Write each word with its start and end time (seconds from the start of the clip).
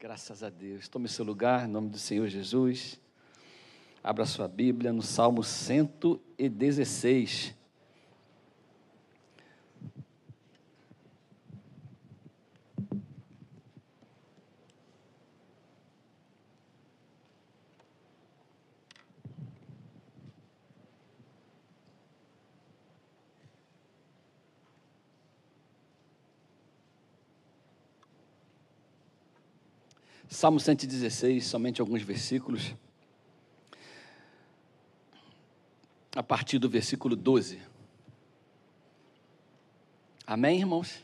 Graças 0.00 0.44
a 0.44 0.48
Deus. 0.48 0.86
Tome 0.86 1.08
seu 1.08 1.24
lugar 1.24 1.64
em 1.64 1.72
nome 1.72 1.88
do 1.88 1.98
Senhor 1.98 2.28
Jesus. 2.28 3.00
Abra 4.00 4.24
sua 4.24 4.46
Bíblia 4.46 4.92
no 4.92 5.02
Salmo 5.02 5.42
116. 5.42 7.52
Salmo 30.38 30.60
116, 30.60 31.44
somente 31.44 31.80
alguns 31.80 32.00
versículos. 32.02 32.72
A 36.14 36.22
partir 36.22 36.60
do 36.60 36.68
versículo 36.68 37.16
12. 37.16 37.58
Amém, 40.24 40.60
irmãos? 40.60 41.02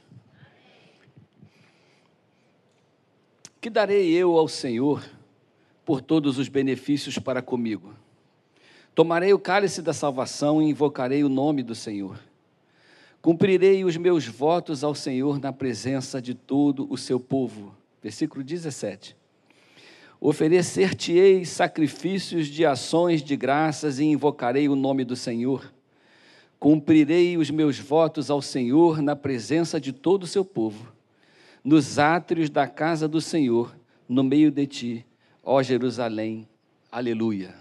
Que 3.60 3.68
darei 3.68 4.12
eu 4.12 4.38
ao 4.38 4.46
Senhor 4.46 5.04
por 5.84 6.00
todos 6.00 6.38
os 6.38 6.46
benefícios 6.46 7.18
para 7.18 7.42
comigo? 7.42 7.92
Tomarei 8.94 9.32
o 9.32 9.38
cálice 9.40 9.82
da 9.82 9.92
salvação 9.92 10.62
e 10.62 10.66
invocarei 10.66 11.24
o 11.24 11.28
nome 11.28 11.64
do 11.64 11.74
Senhor. 11.74 12.20
Cumprirei 13.20 13.84
os 13.84 13.96
meus 13.96 14.28
votos 14.28 14.84
ao 14.84 14.94
Senhor 14.94 15.40
na 15.40 15.52
presença 15.52 16.22
de 16.22 16.34
todo 16.34 16.86
o 16.88 16.96
seu 16.96 17.18
povo 17.18 17.74
versículo 18.04 18.44
17. 18.44 19.16
Oferecer-te-ei 20.26 21.44
sacrifícios 21.44 22.46
de 22.46 22.64
ações 22.64 23.22
de 23.22 23.36
graças 23.36 23.98
e 23.98 24.04
invocarei 24.04 24.70
o 24.70 24.74
nome 24.74 25.04
do 25.04 25.14
Senhor. 25.14 25.70
Cumprirei 26.58 27.36
os 27.36 27.50
meus 27.50 27.78
votos 27.78 28.30
ao 28.30 28.40
Senhor 28.40 29.02
na 29.02 29.14
presença 29.14 29.78
de 29.78 29.92
todo 29.92 30.22
o 30.22 30.26
seu 30.26 30.42
povo, 30.42 30.90
nos 31.62 31.98
átrios 31.98 32.48
da 32.48 32.66
casa 32.66 33.06
do 33.06 33.20
Senhor, 33.20 33.76
no 34.08 34.24
meio 34.24 34.50
de 34.50 34.66
ti, 34.66 35.06
ó 35.42 35.62
Jerusalém. 35.62 36.48
Aleluia. 36.90 37.54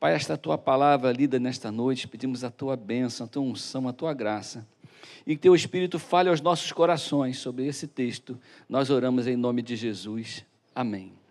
Pai, 0.00 0.14
esta 0.14 0.38
tua 0.38 0.56
palavra 0.56 1.12
lida 1.12 1.38
nesta 1.38 1.70
noite, 1.70 2.08
pedimos 2.08 2.44
a 2.44 2.50
tua 2.50 2.76
bênção, 2.76 3.26
a 3.26 3.28
tua 3.28 3.42
unção, 3.42 3.86
a 3.86 3.92
tua 3.92 4.14
graça 4.14 4.66
e 5.26 5.36
que 5.36 5.42
teu 5.42 5.54
Espírito 5.54 5.98
fale 5.98 6.30
aos 6.30 6.40
nossos 6.40 6.72
corações 6.72 7.36
sobre 7.36 7.66
esse 7.66 7.86
texto. 7.86 8.40
Nós 8.66 8.88
oramos 8.88 9.26
em 9.26 9.36
nome 9.36 9.60
de 9.60 9.76
Jesus. 9.76 10.42
Amém. 10.74 11.25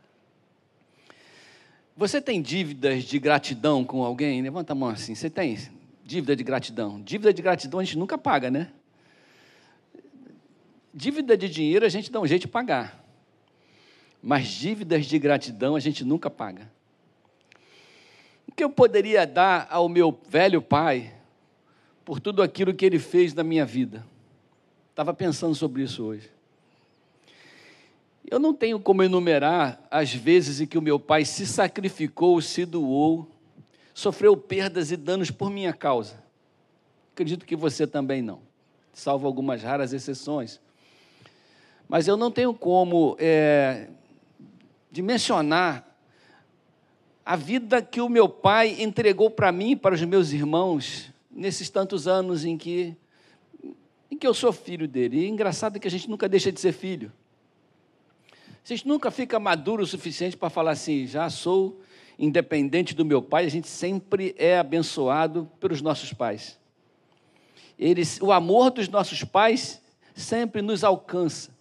Você 1.97 2.21
tem 2.21 2.41
dívidas 2.41 3.05
de 3.05 3.17
gratidão 3.17 3.85
com 3.85 4.03
alguém? 4.03 4.41
Levanta 4.41 4.73
a 4.73 4.75
mão 4.75 4.89
assim. 4.89 5.15
Você 5.15 5.29
tem 5.29 5.57
dívida 6.03 6.35
de 6.35 6.43
gratidão? 6.43 7.01
Dívida 7.01 7.33
de 7.33 7.41
gratidão 7.41 7.79
a 7.79 7.83
gente 7.83 7.97
nunca 7.97 8.17
paga, 8.17 8.51
né? 8.51 8.71
Dívida 10.93 11.37
de 11.37 11.47
dinheiro 11.47 11.85
a 11.85 11.89
gente 11.89 12.11
dá 12.11 12.19
um 12.19 12.27
jeito 12.27 12.41
de 12.41 12.47
pagar. 12.49 13.01
Mas 14.21 14.47
dívidas 14.47 15.05
de 15.05 15.17
gratidão 15.17 15.73
a 15.73 15.79
gente 15.79 16.03
nunca 16.03 16.29
paga. 16.29 16.69
O 18.45 18.51
que 18.51 18.63
eu 18.63 18.69
poderia 18.69 19.25
dar 19.25 19.65
ao 19.69 19.87
meu 19.87 20.19
velho 20.27 20.61
pai 20.61 21.13
por 22.03 22.19
tudo 22.19 22.41
aquilo 22.41 22.73
que 22.73 22.85
ele 22.85 22.99
fez 22.99 23.33
na 23.33 23.43
minha 23.43 23.65
vida. 23.65 24.05
Estava 24.89 25.13
pensando 25.13 25.55
sobre 25.55 25.81
isso 25.83 26.03
hoje. 26.03 26.34
Eu 28.27 28.39
não 28.39 28.53
tenho 28.53 28.79
como 28.79 29.03
enumerar 29.03 29.79
as 29.91 30.13
vezes 30.13 30.59
em 30.59 30.65
que 30.65 30.77
o 30.77 30.81
meu 30.81 30.99
pai 30.99 31.23
se 31.23 31.45
sacrificou, 31.45 32.41
se 32.41 32.65
doou, 32.65 33.29
sofreu 33.93 34.35
perdas 34.35 34.91
e 34.91 34.97
danos 34.97 35.29
por 35.29 35.51
minha 35.51 35.71
causa. 35.71 36.23
Acredito 37.13 37.45
que 37.45 37.55
você 37.55 37.85
também 37.85 38.21
não, 38.21 38.41
salvo 38.91 39.27
algumas 39.27 39.61
raras 39.61 39.93
exceções. 39.93 40.59
Mas 41.87 42.07
eu 42.07 42.17
não 42.17 42.31
tenho 42.31 42.53
como 42.53 43.15
é, 43.19 43.89
dimensionar 44.91 45.85
a 47.23 47.35
vida 47.35 47.81
que 47.81 48.01
o 48.01 48.09
meu 48.09 48.27
pai 48.27 48.81
entregou 48.81 49.29
para 49.29 49.51
mim 49.51 49.71
e 49.71 49.75
para 49.75 49.93
os 49.93 50.01
meus 50.03 50.31
irmãos 50.31 51.11
nesses 51.29 51.69
tantos 51.69 52.07
anos 52.07 52.43
em 52.43 52.57
que, 52.57 52.97
em 54.09 54.17
que 54.17 54.25
eu 54.25 54.33
sou 54.33 54.51
filho 54.51 54.87
dele. 54.87 55.19
E 55.19 55.25
é 55.25 55.27
engraçado 55.27 55.79
que 55.79 55.87
a 55.87 55.91
gente 55.91 56.09
nunca 56.09 56.27
deixa 56.27 56.51
de 56.51 56.59
ser 56.59 56.71
filho. 56.71 57.11
Gente 58.67 58.87
nunca 58.87 59.11
fica 59.11 59.39
maduro 59.39 59.83
o 59.83 59.85
suficiente 59.85 60.35
para 60.35 60.49
falar 60.49 60.71
assim, 60.71 61.05
já 61.05 61.29
sou 61.29 61.79
independente 62.17 62.95
do 62.95 63.05
meu 63.05 63.21
pai, 63.21 63.45
a 63.45 63.49
gente 63.49 63.67
sempre 63.67 64.33
é 64.39 64.57
abençoado 64.57 65.47
pelos 65.59 65.83
nossos 65.83 66.11
pais. 66.11 66.57
Eles, 67.77 68.19
o 68.19 68.31
amor 68.31 68.71
dos 68.71 68.89
nossos 68.89 69.23
pais 69.23 69.79
sempre 70.15 70.63
nos 70.63 70.83
alcança. 70.83 71.51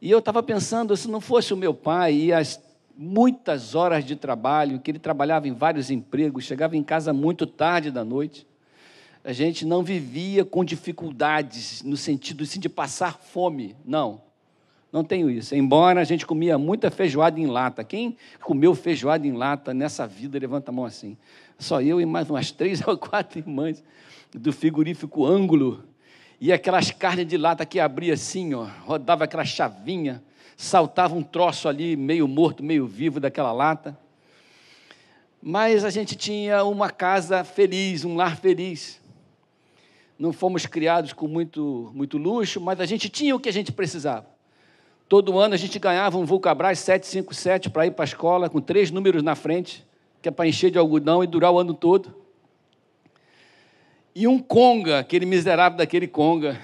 E 0.00 0.10
eu 0.10 0.20
estava 0.20 0.42
pensando, 0.42 0.96
se 0.96 1.08
não 1.08 1.20
fosse 1.20 1.52
o 1.52 1.58
meu 1.58 1.74
pai 1.74 2.14
e 2.14 2.32
as 2.32 2.58
muitas 2.96 3.74
horas 3.74 4.02
de 4.02 4.16
trabalho, 4.16 4.80
que 4.80 4.90
ele 4.90 4.98
trabalhava 4.98 5.46
em 5.46 5.52
vários 5.52 5.90
empregos, 5.90 6.44
chegava 6.44 6.74
em 6.74 6.82
casa 6.82 7.12
muito 7.12 7.46
tarde 7.46 7.90
da 7.90 8.02
noite, 8.02 8.46
a 9.22 9.32
gente 9.34 9.66
não 9.66 9.82
vivia 9.82 10.42
com 10.42 10.64
dificuldades 10.64 11.82
no 11.82 11.98
sentido 11.98 12.44
assim, 12.44 12.58
de 12.58 12.70
passar 12.70 13.18
fome. 13.18 13.76
Não, 13.84 14.22
não 14.92 15.02
tenho 15.02 15.30
isso. 15.30 15.54
Embora 15.54 16.00
a 16.00 16.04
gente 16.04 16.26
comia 16.26 16.58
muita 16.58 16.90
feijoada 16.90 17.40
em 17.40 17.46
lata. 17.46 17.82
Quem 17.82 18.16
comeu 18.42 18.74
feijoada 18.74 19.26
em 19.26 19.32
lata 19.32 19.72
nessa 19.72 20.06
vida, 20.06 20.38
levanta 20.38 20.70
a 20.70 20.74
mão 20.74 20.84
assim. 20.84 21.16
Só 21.58 21.80
eu 21.80 22.00
e 22.00 22.04
mais 22.04 22.28
umas 22.28 22.50
três 22.50 22.82
ou 22.86 22.98
quatro 22.98 23.38
irmãs 23.38 23.82
do 24.34 24.52
frigorífico 24.52 25.24
ângulo. 25.24 25.82
E 26.38 26.52
aquelas 26.52 26.90
carnes 26.90 27.26
de 27.26 27.38
lata 27.38 27.64
que 27.64 27.80
abria 27.80 28.14
assim, 28.14 28.52
ó, 28.52 28.66
rodava 28.84 29.24
aquela 29.24 29.44
chavinha, 29.44 30.22
saltava 30.56 31.14
um 31.14 31.22
troço 31.22 31.68
ali, 31.68 31.96
meio 31.96 32.28
morto, 32.28 32.62
meio 32.62 32.86
vivo 32.86 33.18
daquela 33.18 33.52
lata. 33.52 33.96
Mas 35.40 35.84
a 35.84 35.90
gente 35.90 36.16
tinha 36.16 36.64
uma 36.64 36.90
casa 36.90 37.44
feliz, 37.44 38.04
um 38.04 38.14
lar 38.14 38.36
feliz 38.36 39.00
não 40.22 40.32
fomos 40.32 40.66
criados 40.66 41.12
com 41.12 41.26
muito, 41.26 41.90
muito 41.92 42.16
luxo, 42.16 42.60
mas 42.60 42.78
a 42.78 42.86
gente 42.86 43.08
tinha 43.08 43.34
o 43.34 43.40
que 43.40 43.48
a 43.48 43.52
gente 43.52 43.72
precisava. 43.72 44.31
Todo 45.12 45.38
ano 45.38 45.52
a 45.52 45.58
gente 45.58 45.78
ganhava 45.78 46.16
um 46.16 46.24
Vulcabras 46.24 46.78
757 46.78 47.68
para 47.68 47.86
ir 47.86 47.90
para 47.90 48.02
a 48.02 48.06
escola, 48.06 48.48
com 48.48 48.62
três 48.62 48.90
números 48.90 49.22
na 49.22 49.34
frente, 49.34 49.86
que 50.22 50.28
é 50.30 50.32
para 50.32 50.48
encher 50.48 50.70
de 50.70 50.78
algodão 50.78 51.22
e 51.22 51.26
durar 51.26 51.52
o 51.52 51.58
ano 51.58 51.74
todo. 51.74 52.16
E 54.14 54.26
um 54.26 54.38
conga, 54.38 55.00
aquele 55.00 55.26
miserável 55.26 55.76
daquele 55.76 56.08
conga. 56.08 56.58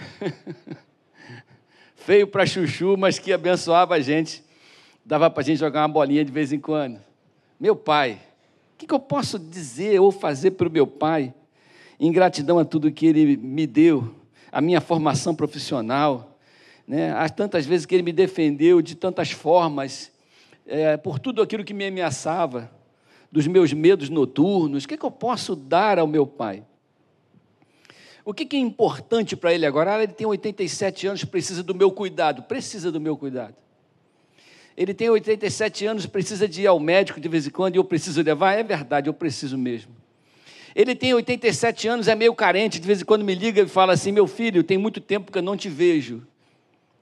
Feio 1.94 2.26
para 2.26 2.47
chuchu, 2.47 2.97
mas 2.97 3.19
que 3.19 3.34
abençoava 3.34 3.97
a 3.97 4.00
gente. 4.00 4.42
Dava 5.04 5.28
para 5.28 5.42
a 5.42 5.44
gente 5.44 5.59
jogar 5.59 5.82
uma 5.82 5.88
bolinha 5.88 6.25
de 6.25 6.32
vez 6.32 6.50
em 6.50 6.59
quando. 6.59 6.98
Meu 7.60 7.76
pai, 7.76 8.12
o 8.72 8.78
que, 8.78 8.86
que 8.86 8.94
eu 8.94 9.00
posso 9.00 9.38
dizer 9.38 10.00
ou 10.00 10.10
fazer 10.10 10.53
para 10.53 10.69
o 10.69 10.72
meu 10.72 10.86
pai 10.86 11.34
em 12.00 12.10
gratidão 12.10 12.59
a 12.59 12.65
tudo 12.65 12.91
que 12.91 13.04
Ele 13.04 13.36
me 13.36 13.66
deu, 13.66 14.15
a 14.50 14.62
minha 14.62 14.80
formação 14.80 15.34
profissional, 15.34 16.28
né? 16.88 17.12
Há 17.12 17.28
tantas 17.28 17.66
vezes 17.66 17.84
que 17.84 17.94
Ele 17.94 18.03
me 18.03 18.12
defendeu 18.12 18.81
de 18.81 18.94
tantas 18.94 19.31
formas, 19.31 20.10
é, 20.66 20.97
por 20.97 21.19
tudo 21.19 21.43
aquilo 21.43 21.62
que 21.62 21.75
me 21.75 21.87
ameaçava, 21.87 22.72
dos 23.31 23.47
meus 23.47 23.75
medos 23.75 24.09
noturnos. 24.09 24.84
O 24.84 24.88
que, 24.88 24.94
é 24.94 24.97
que 24.97 25.04
eu 25.04 25.10
posso 25.10 25.54
dar 25.54 25.98
ao 25.98 26.06
meu 26.06 26.27
Pai? 26.27 26.65
O 28.25 28.32
que, 28.32 28.47
que 28.47 28.56
é 28.56 28.59
importante 28.59 29.37
para 29.37 29.53
Ele 29.53 29.66
agora? 29.66 29.97
Ah, 29.97 30.03
ele 30.03 30.12
tem 30.12 30.27
87 30.27 31.06
anos, 31.06 31.25
precisa 31.25 31.62
do 31.62 31.75
meu 31.75 31.91
cuidado. 31.91 32.43
Precisa 32.43 32.91
do 32.91 33.00
meu 33.00 33.16
cuidado. 33.16 33.54
Ele 34.77 34.94
tem 34.94 35.10
87 35.10 35.86
anos, 35.86 36.07
precisa 36.07 36.48
de 36.48 36.62
ir 36.62 36.66
ao 36.66 36.78
médico 36.78 37.21
de 37.21 37.28
vez 37.28 37.47
em 37.47 37.51
quando 37.51 37.74
e 37.74 37.78
eu 37.78 37.84
preciso 37.84 38.22
levar? 38.22 38.54
É 38.54 38.62
verdade, 38.62 39.10
eu 39.10 39.15
preciso 39.15 39.59
mesmo. 39.59 39.92
Ele 40.74 40.95
tem 40.95 41.12
87 41.12 41.89
anos, 41.89 42.09
é 42.09 42.15
meio 42.15 42.34
carente, 42.34 42.78
de 42.78 42.86
vez 42.86 43.03
em 43.03 43.04
quando 43.04 43.24
me 43.24 43.34
liga 43.34 43.62
e 43.62 43.68
fala 43.68 43.95
assim: 43.95 44.12
Meu 44.12 44.27
filho, 44.27 44.62
tem 44.62 44.78
muito 44.78 45.01
tempo 45.01 45.33
que 45.33 45.39
eu 45.39 45.42
não 45.42 45.57
te 45.57 45.68
vejo. 45.68 46.22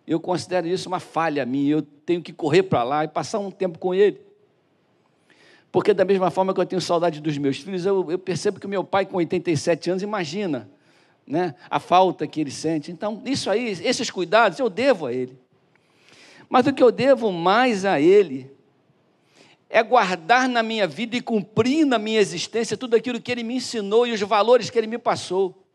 Eu 0.06 0.20
considero 0.20 0.67
isso 0.67 0.88
uma 0.88 1.00
falha 1.00 1.44
minha, 1.44 1.73
eu 1.73 1.82
tenho 1.82 2.23
que 2.23 2.32
correr 2.32 2.62
para 2.62 2.82
lá 2.85 3.05
e 3.05 3.08
passar 3.08 3.38
um 3.38 3.50
tempo 3.50 3.79
com 3.79 3.94
ele. 3.94 4.20
Porque, 5.73 5.93
da 5.93 6.05
mesma 6.05 6.31
forma 6.31 6.55
que 6.55 6.61
eu 6.61 6.67
tenho 6.67 6.81
saudade 6.81 7.20
dos 7.20 7.37
meus 7.37 7.58
filhos, 7.58 7.85
eu, 7.85 8.11
eu 8.11 8.19
percebo 8.19 8.61
que 8.61 8.67
meu 8.67 8.85
pai, 8.85 9.05
com 9.05 9.17
87 9.17 9.91
anos, 9.91 10.03
imagina 10.03 10.70
né, 11.26 11.55
a 11.69 11.81
falta 11.81 12.26
que 12.26 12.41
ele 12.41 12.50
sente. 12.50 12.93
Então, 12.93 13.20
isso 13.25 13.50
aí, 13.50 13.69
esses 13.69 14.11
cuidados, 14.11 14.58
eu 14.58 14.70
devo 14.70 15.06
a 15.06 15.12
ele. 15.12 15.37
Mas 16.49 16.67
o 16.67 16.73
que 16.73 16.82
eu 16.82 16.93
devo 16.93 17.32
mais 17.32 17.85
a 17.85 18.00
ele 18.00 18.50
é 19.69 19.82
guardar 19.82 20.49
na 20.49 20.62
minha 20.62 20.87
vida 20.87 21.17
e 21.17 21.20
cumprir 21.20 21.85
na 21.85 21.99
minha 21.99 22.20
existência 22.20 22.76
tudo 22.76 22.94
aquilo 22.94 23.20
que 23.20 23.31
Ele 23.32 23.43
me 23.43 23.56
ensinou 23.56 24.06
e 24.06 24.12
os 24.12 24.20
valores 24.20 24.70
que 24.70 24.79
Ele 24.79 24.87
me 24.87 24.99
passou. 24.99 25.65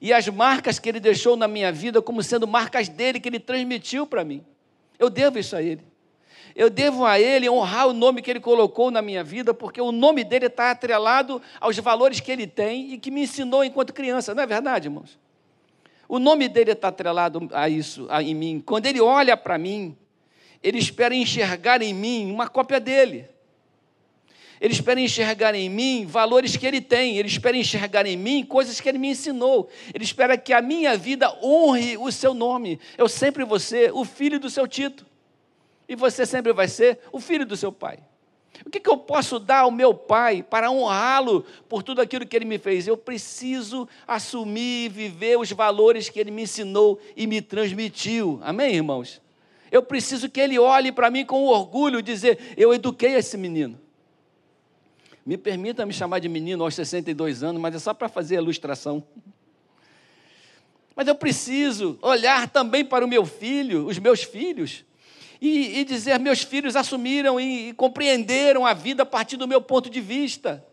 E 0.00 0.12
as 0.12 0.28
marcas 0.28 0.78
que 0.78 0.88
Ele 0.88 1.00
deixou 1.00 1.36
na 1.36 1.48
minha 1.48 1.72
vida 1.72 2.00
como 2.00 2.22
sendo 2.22 2.46
marcas 2.46 2.88
dele 2.88 3.20
que 3.20 3.28
Ele 3.28 3.40
transmitiu 3.40 4.06
para 4.06 4.24
mim. 4.24 4.44
Eu 4.98 5.10
devo 5.10 5.38
isso 5.38 5.56
a 5.56 5.62
Ele. 5.62 5.82
Eu 6.54 6.68
devo 6.68 7.04
a 7.04 7.20
Ele 7.20 7.48
honrar 7.48 7.86
o 7.86 7.92
nome 7.92 8.20
que 8.20 8.30
Ele 8.30 8.40
colocou 8.40 8.90
na 8.90 9.00
minha 9.00 9.22
vida, 9.22 9.54
porque 9.54 9.80
o 9.80 9.92
nome 9.92 10.24
dele 10.24 10.46
está 10.46 10.72
atrelado 10.72 11.40
aos 11.60 11.78
valores 11.78 12.20
que 12.20 12.32
Ele 12.32 12.46
tem 12.46 12.94
e 12.94 12.98
que 12.98 13.10
me 13.10 13.22
ensinou 13.22 13.62
enquanto 13.62 13.92
criança. 13.92 14.34
Não 14.34 14.42
é 14.42 14.46
verdade, 14.46 14.88
irmãos? 14.88 15.18
O 16.08 16.18
nome 16.18 16.48
dele 16.48 16.72
está 16.72 16.88
atrelado 16.88 17.48
a 17.52 17.68
isso, 17.68 18.06
a, 18.10 18.22
em 18.22 18.34
mim. 18.34 18.62
Quando 18.64 18.86
Ele 18.86 19.00
olha 19.00 19.36
para 19.36 19.58
mim, 19.58 19.96
Ele 20.62 20.78
espera 20.78 21.14
enxergar 21.14 21.82
em 21.82 21.92
mim 21.92 22.32
uma 22.32 22.48
cópia 22.48 22.80
dele. 22.80 23.28
Ele 24.60 24.72
espera 24.72 25.00
enxergar 25.00 25.54
em 25.54 25.68
mim 25.68 26.06
valores 26.06 26.56
que 26.56 26.66
ele 26.66 26.80
tem, 26.80 27.16
ele 27.16 27.28
espera 27.28 27.56
enxergar 27.56 28.06
em 28.06 28.16
mim 28.16 28.44
coisas 28.44 28.80
que 28.80 28.88
ele 28.88 28.98
me 28.98 29.08
ensinou, 29.08 29.68
ele 29.94 30.04
espera 30.04 30.36
que 30.36 30.52
a 30.52 30.60
minha 30.60 30.96
vida 30.96 31.32
honre 31.42 31.96
o 31.96 32.10
seu 32.10 32.34
nome. 32.34 32.80
Eu 32.96 33.08
sempre 33.08 33.44
vou 33.44 33.58
ser 33.58 33.92
o 33.92 34.04
filho 34.04 34.40
do 34.40 34.50
seu 34.50 34.66
Tito, 34.66 35.06
e 35.88 35.94
você 35.94 36.26
sempre 36.26 36.52
vai 36.52 36.68
ser 36.68 36.98
o 37.12 37.20
filho 37.20 37.46
do 37.46 37.56
seu 37.56 37.72
pai. 37.72 37.98
O 38.66 38.70
que, 38.70 38.80
que 38.80 38.90
eu 38.90 38.96
posso 38.96 39.38
dar 39.38 39.60
ao 39.60 39.70
meu 39.70 39.94
pai 39.94 40.42
para 40.42 40.70
honrá-lo 40.70 41.44
por 41.68 41.82
tudo 41.82 42.00
aquilo 42.00 42.26
que 42.26 42.34
ele 42.34 42.44
me 42.44 42.58
fez? 42.58 42.88
Eu 42.88 42.96
preciso 42.96 43.88
assumir 44.06 44.86
e 44.86 44.88
viver 44.88 45.38
os 45.38 45.50
valores 45.52 46.08
que 46.08 46.18
ele 46.18 46.30
me 46.30 46.42
ensinou 46.42 46.98
e 47.16 47.26
me 47.26 47.40
transmitiu. 47.40 48.40
Amém, 48.42 48.74
irmãos? 48.74 49.20
Eu 49.70 49.82
preciso 49.82 50.28
que 50.28 50.40
ele 50.40 50.58
olhe 50.58 50.90
para 50.90 51.10
mim 51.10 51.24
com 51.24 51.44
orgulho 51.44 51.98
e 51.98 52.02
dizer: 52.02 52.54
Eu 52.56 52.74
eduquei 52.74 53.14
esse 53.14 53.36
menino. 53.36 53.78
Me 55.28 55.36
permita 55.36 55.84
me 55.84 55.92
chamar 55.92 56.20
de 56.20 56.28
menino 56.28 56.64
aos 56.64 56.74
62 56.74 57.42
anos, 57.42 57.60
mas 57.60 57.74
é 57.74 57.78
só 57.78 57.92
para 57.92 58.08
fazer 58.08 58.38
a 58.38 58.40
ilustração. 58.40 59.04
Mas 60.96 61.06
eu 61.06 61.14
preciso 61.14 61.98
olhar 62.00 62.48
também 62.48 62.82
para 62.82 63.04
o 63.04 63.08
meu 63.08 63.26
filho, 63.26 63.86
os 63.88 63.98
meus 63.98 64.22
filhos, 64.22 64.86
e, 65.38 65.80
e 65.80 65.84
dizer: 65.84 66.18
meus 66.18 66.40
filhos 66.40 66.74
assumiram 66.74 67.38
e, 67.38 67.68
e 67.68 67.72
compreenderam 67.74 68.64
a 68.64 68.72
vida 68.72 69.02
a 69.02 69.06
partir 69.06 69.36
do 69.36 69.46
meu 69.46 69.60
ponto 69.60 69.90
de 69.90 70.00
vista, 70.00 70.64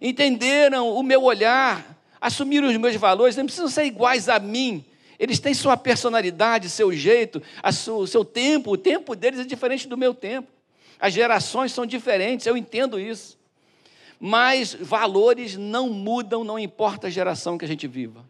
entenderam 0.00 0.88
o 0.94 1.02
meu 1.02 1.22
olhar, 1.22 1.94
assumiram 2.18 2.68
os 2.68 2.76
meus 2.78 2.96
valores, 2.96 3.36
não 3.36 3.44
precisam 3.44 3.68
ser 3.68 3.84
iguais 3.84 4.30
a 4.30 4.38
mim, 4.38 4.82
eles 5.18 5.40
têm 5.40 5.52
sua 5.52 5.76
personalidade, 5.76 6.70
seu 6.70 6.90
jeito, 6.90 7.42
o 7.86 8.06
seu 8.06 8.24
tempo, 8.24 8.70
o 8.72 8.78
tempo 8.78 9.14
deles 9.14 9.40
é 9.40 9.44
diferente 9.44 9.86
do 9.86 9.98
meu 9.98 10.14
tempo. 10.14 10.48
As 10.98 11.12
gerações 11.12 11.70
são 11.70 11.84
diferentes, 11.84 12.46
eu 12.46 12.56
entendo 12.56 12.98
isso. 12.98 13.37
Mas 14.20 14.74
valores 14.74 15.56
não 15.56 15.88
mudam, 15.88 16.42
não 16.42 16.58
importa 16.58 17.06
a 17.06 17.10
geração 17.10 17.56
que 17.56 17.64
a 17.64 17.68
gente 17.68 17.86
viva. 17.86 18.24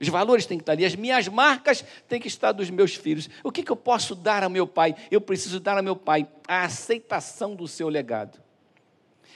Os 0.00 0.08
valores 0.08 0.46
têm 0.46 0.58
que 0.58 0.62
estar 0.62 0.72
ali, 0.72 0.84
as 0.84 0.94
minhas 0.94 1.28
marcas 1.28 1.84
têm 2.08 2.20
que 2.20 2.28
estar 2.28 2.52
dos 2.52 2.68
meus 2.70 2.94
filhos. 2.94 3.28
O 3.42 3.50
que, 3.50 3.62
que 3.62 3.72
eu 3.72 3.76
posso 3.76 4.14
dar 4.14 4.42
ao 4.42 4.50
meu 4.50 4.66
pai? 4.66 4.94
Eu 5.10 5.20
preciso 5.20 5.58
dar 5.58 5.76
ao 5.76 5.82
meu 5.82 5.96
pai 5.96 6.26
a 6.46 6.64
aceitação 6.64 7.54
do 7.54 7.66
seu 7.66 7.88
legado. 7.88 8.42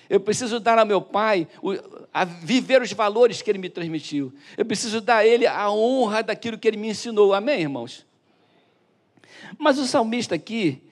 Eu 0.08 0.20
preciso 0.20 0.58
dar 0.58 0.78
ao 0.78 0.86
meu 0.86 1.02
pai 1.02 1.46
a 2.12 2.24
viver 2.24 2.80
os 2.80 2.92
valores 2.92 3.42
que 3.42 3.50
ele 3.50 3.58
me 3.58 3.68
transmitiu. 3.68 4.32
Eu 4.56 4.64
preciso 4.64 5.00
dar 5.00 5.18
a 5.18 5.26
ele 5.26 5.46
a 5.46 5.70
honra 5.70 6.22
daquilo 6.22 6.58
que 6.58 6.66
ele 6.66 6.78
me 6.78 6.88
ensinou. 6.88 7.34
Amém, 7.34 7.60
irmãos? 7.60 8.06
Mas 9.58 9.78
o 9.78 9.86
salmista 9.86 10.34
aqui, 10.34 10.82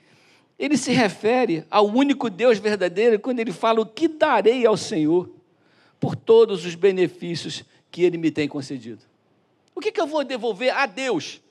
ele 0.59 0.77
se 0.77 0.91
refere 0.91 1.65
ao 1.71 1.87
único 1.87 2.31
Deus 2.31 2.59
verdadeiro 2.59 3.19
quando 3.21 3.41
ele 3.41 3.53
fala: 3.53 3.81
O 3.81 3.87
que 3.87 4.09
darei 4.09 4.65
ao 4.67 4.77
Senhor 4.77 5.31
por 6.01 6.17
todos 6.17 6.65
os 6.65 6.75
benefícios 6.75 7.65
que 7.91 8.03
ele 8.03 8.17
me 8.17 8.31
tem 8.31 8.49
concedido? 8.49 9.03
O 9.75 9.81
que, 9.81 9.93
que 9.93 10.01
eu 10.01 10.07
vou 10.07 10.25
devolver 10.25 10.75
a 10.75 10.87
Deus? 10.87 11.43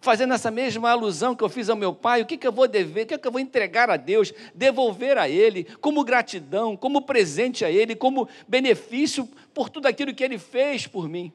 Fazendo 0.00 0.32
essa 0.32 0.50
mesma 0.50 0.90
alusão 0.90 1.34
que 1.34 1.42
eu 1.42 1.48
fiz 1.48 1.68
ao 1.68 1.76
meu 1.76 1.92
pai, 1.92 2.22
o 2.22 2.26
que, 2.26 2.36
que 2.36 2.46
eu 2.46 2.52
vou 2.52 2.68
dever, 2.68 3.04
o 3.04 3.06
que, 3.06 3.18
que 3.18 3.28
eu 3.28 3.32
vou 3.32 3.40
entregar 3.40 3.90
a 3.90 3.96
Deus, 3.96 4.32
devolver 4.54 5.18
a 5.18 5.28
Ele, 5.28 5.64
como 5.80 6.04
gratidão, 6.04 6.76
como 6.76 7.02
presente 7.02 7.64
a 7.64 7.70
Ele, 7.70 7.94
como 7.94 8.28
benefício 8.46 9.28
por 9.52 9.68
tudo 9.68 9.86
aquilo 9.86 10.14
que 10.14 10.24
Ele 10.24 10.38
fez 10.38 10.86
por 10.86 11.08
mim. 11.08 11.32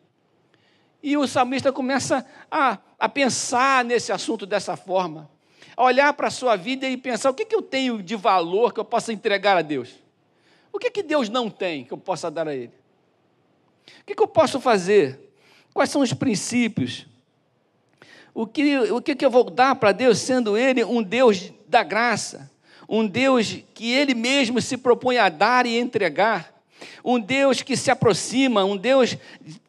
E 1.03 1.17
o 1.17 1.27
salmista 1.27 1.71
começa 1.71 2.25
a, 2.49 2.77
a 2.97 3.09
pensar 3.09 3.83
nesse 3.83 4.11
assunto 4.11 4.45
dessa 4.45 4.75
forma 4.75 5.29
olhar 5.77 6.13
para 6.13 6.27
a 6.27 6.31
sua 6.31 6.55
vida 6.55 6.87
e 6.87 6.97
pensar: 6.97 7.29
o 7.29 7.33
que, 7.33 7.45
que 7.45 7.55
eu 7.55 7.61
tenho 7.61 8.01
de 8.01 8.15
valor 8.15 8.73
que 8.73 8.79
eu 8.79 8.85
possa 8.85 9.13
entregar 9.13 9.57
a 9.57 9.61
Deus? 9.61 9.89
O 10.71 10.79
que, 10.79 10.89
que 10.89 11.03
Deus 11.03 11.29
não 11.29 11.49
tem 11.49 11.83
que 11.83 11.91
eu 11.91 11.97
possa 11.97 12.31
dar 12.31 12.47
a 12.47 12.55
Ele? 12.55 12.71
O 14.01 14.05
que, 14.05 14.15
que 14.15 14.23
eu 14.23 14.27
posso 14.27 14.59
fazer? 14.59 15.19
Quais 15.73 15.89
são 15.89 16.01
os 16.01 16.13
princípios? 16.13 17.05
O 18.33 18.47
que, 18.47 18.77
o 18.91 19.01
que, 19.01 19.15
que 19.15 19.25
eu 19.25 19.29
vou 19.29 19.49
dar 19.49 19.75
para 19.75 19.91
Deus, 19.91 20.19
sendo 20.19 20.57
Ele 20.57 20.83
um 20.83 21.03
Deus 21.03 21.51
da 21.67 21.83
graça, 21.83 22.49
um 22.87 23.05
Deus 23.05 23.59
que 23.73 23.91
Ele 23.91 24.13
mesmo 24.13 24.61
se 24.61 24.77
propõe 24.77 25.17
a 25.17 25.27
dar 25.27 25.65
e 25.65 25.77
entregar, 25.77 26.53
um 27.03 27.19
Deus 27.19 27.61
que 27.61 27.75
se 27.75 27.91
aproxima, 27.91 28.63
um 28.63 28.77
Deus 28.77 29.17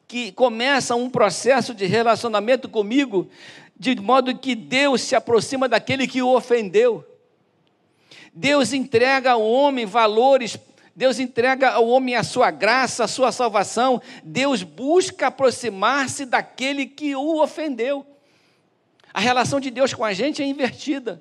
que 0.06 0.31
começa 0.32 0.94
um 0.94 1.10
processo 1.10 1.75
de 1.75 1.87
relacionamento 1.87 2.69
comigo 2.69 3.28
de 3.82 3.96
modo 4.00 4.38
que 4.38 4.55
Deus 4.55 5.00
se 5.00 5.17
aproxima 5.17 5.69
daquele 5.69 6.06
que 6.06 6.23
o 6.23 6.29
ofendeu. 6.29 7.05
Deus 8.32 8.73
entrega 8.73 9.32
ao 9.32 9.43
homem 9.43 9.84
valores, 9.84 10.56
Deus 10.94 11.19
entrega 11.19 11.70
ao 11.70 11.88
homem 11.88 12.14
a 12.14 12.23
sua 12.23 12.52
graça, 12.52 13.02
a 13.02 13.08
sua 13.08 13.32
salvação. 13.32 14.00
Deus 14.23 14.62
busca 14.62 15.26
aproximar-se 15.26 16.25
daquele 16.25 16.87
que 16.87 17.17
o 17.17 17.43
ofendeu. 17.43 18.06
A 19.12 19.19
relação 19.19 19.58
de 19.58 19.69
Deus 19.69 19.93
com 19.93 20.05
a 20.05 20.12
gente 20.12 20.40
é 20.40 20.46
invertida. 20.46 21.20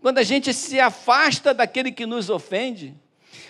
Quando 0.00 0.16
a 0.16 0.22
gente 0.22 0.54
se 0.54 0.80
afasta 0.80 1.52
daquele 1.52 1.92
que 1.92 2.06
nos 2.06 2.30
ofende, 2.30 2.94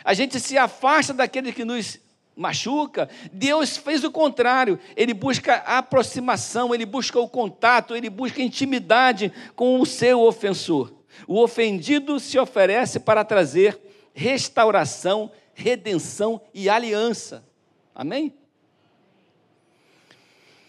a 0.02 0.12
gente 0.12 0.40
se 0.40 0.58
afasta 0.58 1.14
daquele 1.14 1.52
que 1.52 1.64
nos 1.64 2.00
machuca. 2.40 3.08
Deus 3.30 3.76
fez 3.76 4.02
o 4.02 4.10
contrário. 4.10 4.78
Ele 4.96 5.12
busca 5.12 5.56
aproximação, 5.56 6.74
ele 6.74 6.86
busca 6.86 7.20
o 7.20 7.28
contato, 7.28 7.94
ele 7.94 8.08
busca 8.08 8.42
intimidade 8.42 9.30
com 9.54 9.78
o 9.78 9.86
seu 9.86 10.22
ofensor. 10.22 10.92
O 11.28 11.38
ofendido 11.40 12.18
se 12.18 12.38
oferece 12.38 12.98
para 12.98 13.24
trazer 13.24 13.78
restauração, 14.14 15.30
redenção 15.52 16.40
e 16.54 16.68
aliança. 16.68 17.44
Amém? 17.94 18.32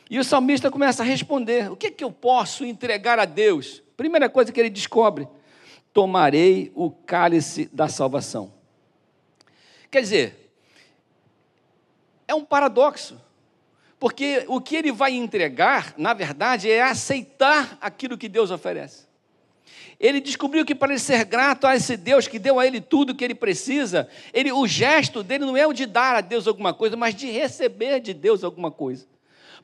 E 0.10 0.20
o 0.20 0.24
salmista 0.26 0.70
começa 0.70 1.04
a 1.04 1.06
responder: 1.06 1.72
o 1.72 1.78
que, 1.78 1.88
é 1.88 1.92
que 1.92 2.04
eu 2.04 2.12
posso 2.12 2.66
entregar 2.66 3.18
a 3.18 3.24
Deus? 3.24 3.82
Primeira 3.96 4.30
coisa 4.30 4.52
que 4.52 4.60
ele 4.60 4.70
descobre: 4.70 5.26
tomarei 5.94 6.70
o 6.76 6.92
cálice 6.92 7.70
da 7.72 7.88
salvação. 7.88 8.52
Quer 9.90 10.02
dizer, 10.02 10.51
é 12.32 12.36
um 12.36 12.46
paradoxo. 12.46 13.20
Porque 14.00 14.46
o 14.48 14.60
que 14.60 14.76
ele 14.76 14.92
vai 14.92 15.14
entregar, 15.14 15.94
na 15.98 16.14
verdade, 16.14 16.72
é 16.72 16.82
aceitar 16.82 17.78
aquilo 17.80 18.18
que 18.18 18.28
Deus 18.28 18.50
oferece. 18.50 19.06
Ele 20.00 20.20
descobriu 20.20 20.66
que 20.66 20.74
para 20.74 20.92
ele 20.92 21.00
ser 21.00 21.24
grato 21.26 21.68
a 21.68 21.76
esse 21.76 21.96
Deus 21.96 22.28
que 22.28 22.40
deu 22.40 22.60
a 22.60 22.66
ele 22.66 22.82
tudo 22.82 23.14
que 23.14 23.24
ele 23.24 23.36
precisa, 23.36 24.10
ele, 24.34 24.52
o 24.52 24.66
gesto 24.66 25.22
dele 25.22 25.46
não 25.46 25.56
é 25.56 25.68
o 25.68 25.74
de 25.74 25.86
dar 25.86 26.16
a 26.16 26.22
Deus 26.22 26.48
alguma 26.48 26.74
coisa, 26.74 26.98
mas 26.98 27.14
de 27.14 27.30
receber 27.30 28.00
de 28.00 28.12
Deus 28.12 28.44
alguma 28.44 28.72
coisa. 28.72 29.06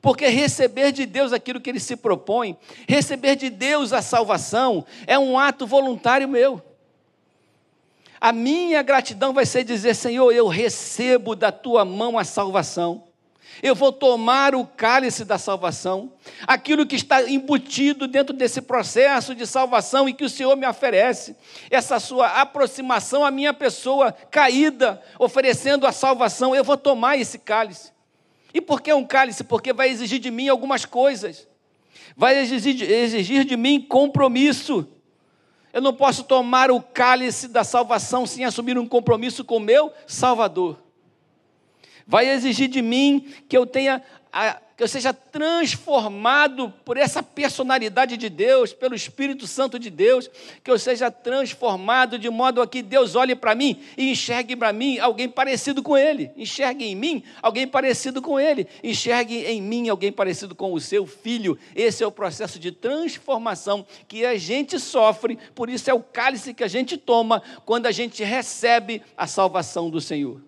Porque 0.00 0.28
receber 0.28 0.92
de 0.92 1.04
Deus 1.06 1.32
aquilo 1.32 1.60
que 1.60 1.68
ele 1.68 1.80
se 1.80 1.96
propõe, 1.96 2.56
receber 2.86 3.34
de 3.34 3.50
Deus 3.50 3.92
a 3.92 4.00
salvação, 4.00 4.86
é 5.08 5.18
um 5.18 5.36
ato 5.36 5.66
voluntário 5.66 6.28
meu. 6.28 6.62
A 8.20 8.32
minha 8.32 8.82
gratidão 8.82 9.32
vai 9.32 9.46
ser 9.46 9.64
dizer: 9.64 9.94
Senhor, 9.94 10.32
eu 10.32 10.48
recebo 10.48 11.36
da 11.36 11.52
tua 11.52 11.84
mão 11.84 12.18
a 12.18 12.24
salvação. 12.24 13.08
Eu 13.62 13.74
vou 13.74 13.92
tomar 13.92 14.54
o 14.54 14.64
cálice 14.64 15.24
da 15.24 15.36
salvação, 15.36 16.12
aquilo 16.46 16.86
que 16.86 16.94
está 16.94 17.28
embutido 17.28 18.06
dentro 18.06 18.32
desse 18.32 18.62
processo 18.62 19.34
de 19.34 19.46
salvação 19.46 20.08
e 20.08 20.12
que 20.12 20.24
o 20.24 20.28
Senhor 20.28 20.54
me 20.56 20.66
oferece, 20.66 21.34
essa 21.68 21.98
sua 21.98 22.40
aproximação 22.40 23.24
à 23.24 23.30
minha 23.30 23.52
pessoa 23.52 24.12
caída, 24.12 25.02
oferecendo 25.18 25.86
a 25.86 25.92
salvação, 25.92 26.54
eu 26.54 26.62
vou 26.62 26.76
tomar 26.76 27.18
esse 27.18 27.38
cálice. 27.38 27.90
E 28.54 28.60
por 28.60 28.80
que 28.80 28.92
um 28.92 29.04
cálice? 29.04 29.42
Porque 29.42 29.72
vai 29.72 29.88
exigir 29.88 30.20
de 30.20 30.30
mim 30.30 30.48
algumas 30.48 30.84
coisas, 30.84 31.48
vai 32.16 32.38
exigir, 32.38 32.88
exigir 32.88 33.44
de 33.44 33.56
mim 33.56 33.80
compromisso. 33.80 34.86
Eu 35.72 35.82
não 35.82 35.92
posso 35.92 36.24
tomar 36.24 36.70
o 36.70 36.80
cálice 36.80 37.48
da 37.48 37.62
salvação 37.62 38.26
sem 38.26 38.44
assumir 38.44 38.78
um 38.78 38.86
compromisso 38.86 39.44
com 39.44 39.56
o 39.56 39.60
meu 39.60 39.92
Salvador. 40.06 40.78
Vai 42.06 42.28
exigir 42.28 42.68
de 42.68 42.80
mim 42.80 43.32
que 43.48 43.56
eu 43.56 43.66
tenha 43.66 44.02
a, 44.32 44.60
que 44.78 44.84
eu 44.84 44.86
seja 44.86 45.12
transformado 45.12 46.72
por 46.84 46.96
essa 46.96 47.20
personalidade 47.20 48.16
de 48.16 48.28
Deus, 48.28 48.72
pelo 48.72 48.94
Espírito 48.94 49.44
Santo 49.44 49.76
de 49.76 49.90
Deus, 49.90 50.30
que 50.62 50.70
eu 50.70 50.78
seja 50.78 51.10
transformado 51.10 52.16
de 52.16 52.30
modo 52.30 52.62
a 52.62 52.66
que 52.66 52.80
Deus 52.80 53.16
olhe 53.16 53.34
para 53.34 53.56
mim 53.56 53.82
e 53.96 54.12
enxergue 54.12 54.54
para 54.54 54.72
mim 54.72 55.00
alguém 55.00 55.28
parecido 55.28 55.82
com 55.82 55.98
Ele, 55.98 56.30
enxergue 56.36 56.84
em 56.84 56.94
mim 56.94 57.24
alguém 57.42 57.66
parecido 57.66 58.22
com 58.22 58.38
Ele, 58.38 58.68
enxergue 58.80 59.46
em 59.46 59.60
mim 59.60 59.88
alguém 59.88 60.12
parecido 60.12 60.54
com 60.54 60.72
o 60.72 60.80
seu 60.80 61.04
filho. 61.08 61.58
Esse 61.74 62.04
é 62.04 62.06
o 62.06 62.12
processo 62.12 62.56
de 62.56 62.70
transformação 62.70 63.84
que 64.06 64.24
a 64.24 64.38
gente 64.38 64.78
sofre, 64.78 65.40
por 65.56 65.68
isso 65.68 65.90
é 65.90 65.92
o 65.92 66.00
cálice 66.00 66.54
que 66.54 66.62
a 66.62 66.68
gente 66.68 66.96
toma 66.96 67.42
quando 67.66 67.86
a 67.86 67.90
gente 67.90 68.22
recebe 68.22 69.02
a 69.16 69.26
salvação 69.26 69.90
do 69.90 70.00
Senhor. 70.00 70.40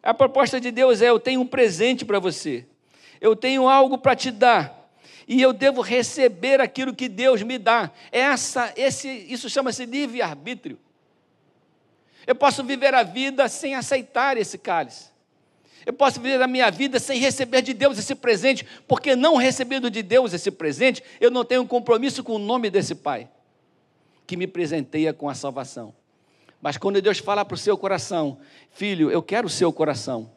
A 0.00 0.14
proposta 0.14 0.60
de 0.60 0.70
Deus 0.70 1.02
é: 1.02 1.08
eu 1.08 1.18
tenho 1.18 1.40
um 1.40 1.46
presente 1.46 2.04
para 2.04 2.20
você 2.20 2.64
eu 3.20 3.34
tenho 3.36 3.68
algo 3.68 3.98
para 3.98 4.16
te 4.16 4.30
dar 4.30 4.78
e 5.28 5.42
eu 5.42 5.52
devo 5.52 5.82
receber 5.82 6.60
aquilo 6.60 6.94
que 6.94 7.06
Deus 7.06 7.42
me 7.42 7.58
dá. 7.58 7.90
Essa, 8.10 8.72
esse, 8.76 9.08
isso 9.08 9.50
chama-se 9.50 9.84
livre-arbítrio. 9.84 10.78
Eu 12.26 12.34
posso 12.34 12.64
viver 12.64 12.94
a 12.94 13.02
vida 13.02 13.46
sem 13.48 13.74
aceitar 13.74 14.38
esse 14.38 14.56
cálice. 14.56 15.10
Eu 15.84 15.92
posso 15.92 16.20
viver 16.20 16.42
a 16.42 16.46
minha 16.46 16.70
vida 16.70 16.98
sem 16.98 17.18
receber 17.18 17.62
de 17.62 17.72
Deus 17.72 17.98
esse 17.98 18.14
presente, 18.14 18.66
porque 18.86 19.14
não 19.14 19.36
recebendo 19.36 19.90
de 19.90 20.02
Deus 20.02 20.32
esse 20.32 20.50
presente, 20.50 21.02
eu 21.20 21.30
não 21.30 21.44
tenho 21.44 21.66
compromisso 21.66 22.22
com 22.24 22.34
o 22.34 22.38
nome 22.38 22.68
desse 22.68 22.94
Pai, 22.94 23.28
que 24.26 24.36
me 24.36 24.46
presenteia 24.46 25.12
com 25.12 25.28
a 25.28 25.34
salvação. 25.34 25.94
Mas 26.60 26.76
quando 26.76 27.00
Deus 27.00 27.18
fala 27.18 27.44
para 27.44 27.54
o 27.54 27.58
seu 27.58 27.78
coração, 27.78 28.38
filho, 28.72 29.10
eu 29.10 29.22
quero 29.22 29.46
o 29.46 29.50
seu 29.50 29.72
coração, 29.72 30.30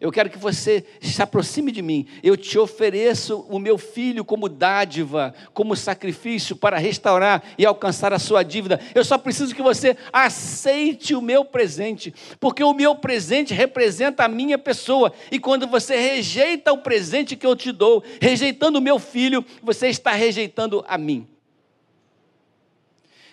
eu 0.00 0.12
quero 0.12 0.28
que 0.28 0.38
você 0.38 0.84
se 1.00 1.22
aproxime 1.22 1.72
de 1.72 1.80
mim. 1.80 2.06
Eu 2.22 2.36
te 2.36 2.58
ofereço 2.58 3.46
o 3.48 3.58
meu 3.58 3.78
filho 3.78 4.24
como 4.24 4.48
dádiva, 4.48 5.34
como 5.54 5.74
sacrifício 5.74 6.54
para 6.54 6.78
restaurar 6.78 7.42
e 7.56 7.64
alcançar 7.64 8.12
a 8.12 8.18
sua 8.18 8.42
dívida. 8.42 8.80
Eu 8.94 9.04
só 9.04 9.16
preciso 9.16 9.54
que 9.54 9.62
você 9.62 9.96
aceite 10.12 11.14
o 11.14 11.22
meu 11.22 11.44
presente, 11.44 12.14
porque 12.38 12.62
o 12.62 12.74
meu 12.74 12.94
presente 12.94 13.54
representa 13.54 14.24
a 14.24 14.28
minha 14.28 14.58
pessoa. 14.58 15.12
E 15.30 15.38
quando 15.38 15.66
você 15.66 15.96
rejeita 15.96 16.72
o 16.72 16.78
presente 16.78 17.36
que 17.36 17.46
eu 17.46 17.56
te 17.56 17.72
dou, 17.72 18.04
rejeitando 18.20 18.78
o 18.78 18.82
meu 18.82 18.98
filho, 18.98 19.44
você 19.62 19.88
está 19.88 20.12
rejeitando 20.12 20.84
a 20.86 20.98
mim. 20.98 21.26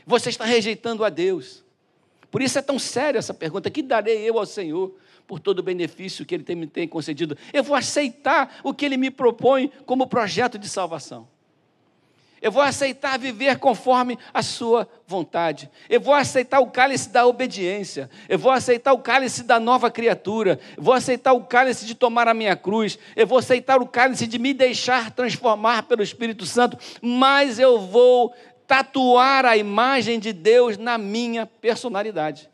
Você 0.06 0.30
está 0.30 0.46
rejeitando 0.46 1.04
a 1.04 1.10
Deus. 1.10 1.64
Por 2.32 2.42
isso 2.42 2.58
é 2.58 2.62
tão 2.62 2.80
séria 2.80 3.20
essa 3.20 3.34
pergunta: 3.34 3.70
que 3.70 3.82
darei 3.82 4.18
eu 4.28 4.38
ao 4.38 4.46
Senhor? 4.46 4.94
Por 5.28 5.40
todo 5.40 5.60
o 5.60 5.64
benefício 5.64 6.26
que 6.26 6.36
Ele 6.36 6.44
tem, 6.44 6.56
me 6.56 6.68
tem 6.68 6.88
concedido. 6.88 7.38
Eu 7.52 7.64
vou 7.64 7.76
aceitar 7.76 8.60
o 8.64 8.74
que 8.74 8.86
Ele 8.86 8.98
me 8.98 9.10
propõe 9.10 9.72
como 9.86 10.08
projeto 10.08 10.58
de 10.58 10.68
salvação. 10.68 11.28
Eu 12.44 12.52
vou 12.52 12.62
aceitar 12.62 13.18
viver 13.18 13.58
conforme 13.58 14.20
a 14.34 14.44
Sua 14.44 14.86
vontade. 15.08 15.72
Eu 15.90 16.02
vou 16.02 16.14
aceitar 16.14 16.60
o 16.60 16.68
cálice 16.68 17.10
da 17.10 17.26
obediência. 17.26 18.10
Eu 18.28 18.38
vou 18.38 18.52
aceitar 18.52 18.92
o 18.92 19.00
cálice 19.00 19.44
da 19.44 19.62
nova 19.62 19.90
criatura. 19.90 20.60
Eu 20.76 20.84
vou 20.84 20.94
aceitar 20.94 21.32
o 21.32 21.46
cálice 21.46 21.86
de 21.86 21.96
tomar 21.96 22.28
a 22.28 22.34
minha 22.34 22.58
cruz. 22.58 23.00
Eu 23.16 23.26
vou 23.26 23.38
aceitar 23.38 23.82
o 23.82 23.88
cálice 23.88 24.28
de 24.28 24.38
me 24.38 24.54
deixar 24.54 25.12
transformar 25.12 25.84
pelo 25.84 26.04
Espírito 26.04 26.46
Santo. 26.46 26.78
Mas 27.02 27.60
eu 27.60 27.80
vou 27.80 28.36
tatuar 28.68 29.46
a 29.46 29.56
imagem 29.56 30.20
de 30.20 30.34
Deus 30.34 30.78
na 30.78 30.98
minha 30.98 31.46
personalidade 31.46 32.53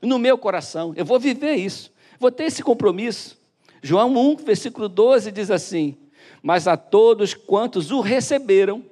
no 0.00 0.18
meu 0.18 0.36
coração. 0.38 0.92
Eu 0.96 1.04
vou 1.04 1.18
viver 1.18 1.54
isso, 1.54 1.92
vou 2.18 2.30
ter 2.30 2.44
esse 2.44 2.62
compromisso. 2.62 3.38
João 3.82 4.16
1, 4.16 4.36
versículo 4.36 4.88
12 4.88 5.30
diz 5.30 5.50
assim: 5.50 5.96
Mas 6.42 6.66
a 6.66 6.76
todos 6.76 7.34
quantos 7.34 7.90
o 7.90 8.00
receberam, 8.00 8.84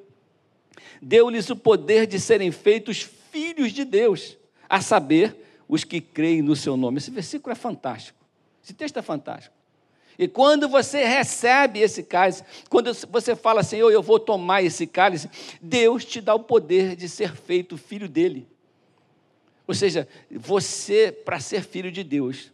deu-lhes 1.00 1.50
o 1.50 1.56
poder 1.56 2.06
de 2.06 2.18
serem 2.18 2.50
feitos 2.50 3.02
filhos 3.02 3.72
de 3.72 3.84
Deus, 3.84 4.36
a 4.68 4.80
saber, 4.80 5.36
os 5.68 5.82
que 5.82 6.00
creem 6.00 6.42
no 6.42 6.54
seu 6.54 6.76
nome. 6.76 6.98
Esse 6.98 7.10
versículo 7.10 7.52
é 7.52 7.56
fantástico. 7.56 8.18
Esse 8.62 8.72
texto 8.72 8.98
é 8.98 9.02
fantástico. 9.02 9.54
E 10.18 10.28
quando 10.28 10.68
você 10.68 11.04
recebe 11.04 11.80
esse 11.80 12.02
cálice, 12.02 12.44
quando 12.70 12.94
você 13.10 13.34
fala, 13.34 13.62
Senhor, 13.62 13.90
eu 13.90 14.02
vou 14.02 14.20
tomar 14.20 14.62
esse 14.62 14.86
cálice, 14.86 15.28
Deus 15.60 16.04
te 16.04 16.20
dá 16.20 16.34
o 16.34 16.40
poder 16.40 16.94
de 16.94 17.08
ser 17.08 17.34
feito 17.34 17.76
filho 17.76 18.08
dele. 18.08 18.46
Ou 19.66 19.74
seja, 19.74 20.06
você, 20.30 21.10
para 21.10 21.40
ser 21.40 21.62
filho 21.62 21.90
de 21.90 22.04
Deus, 22.04 22.52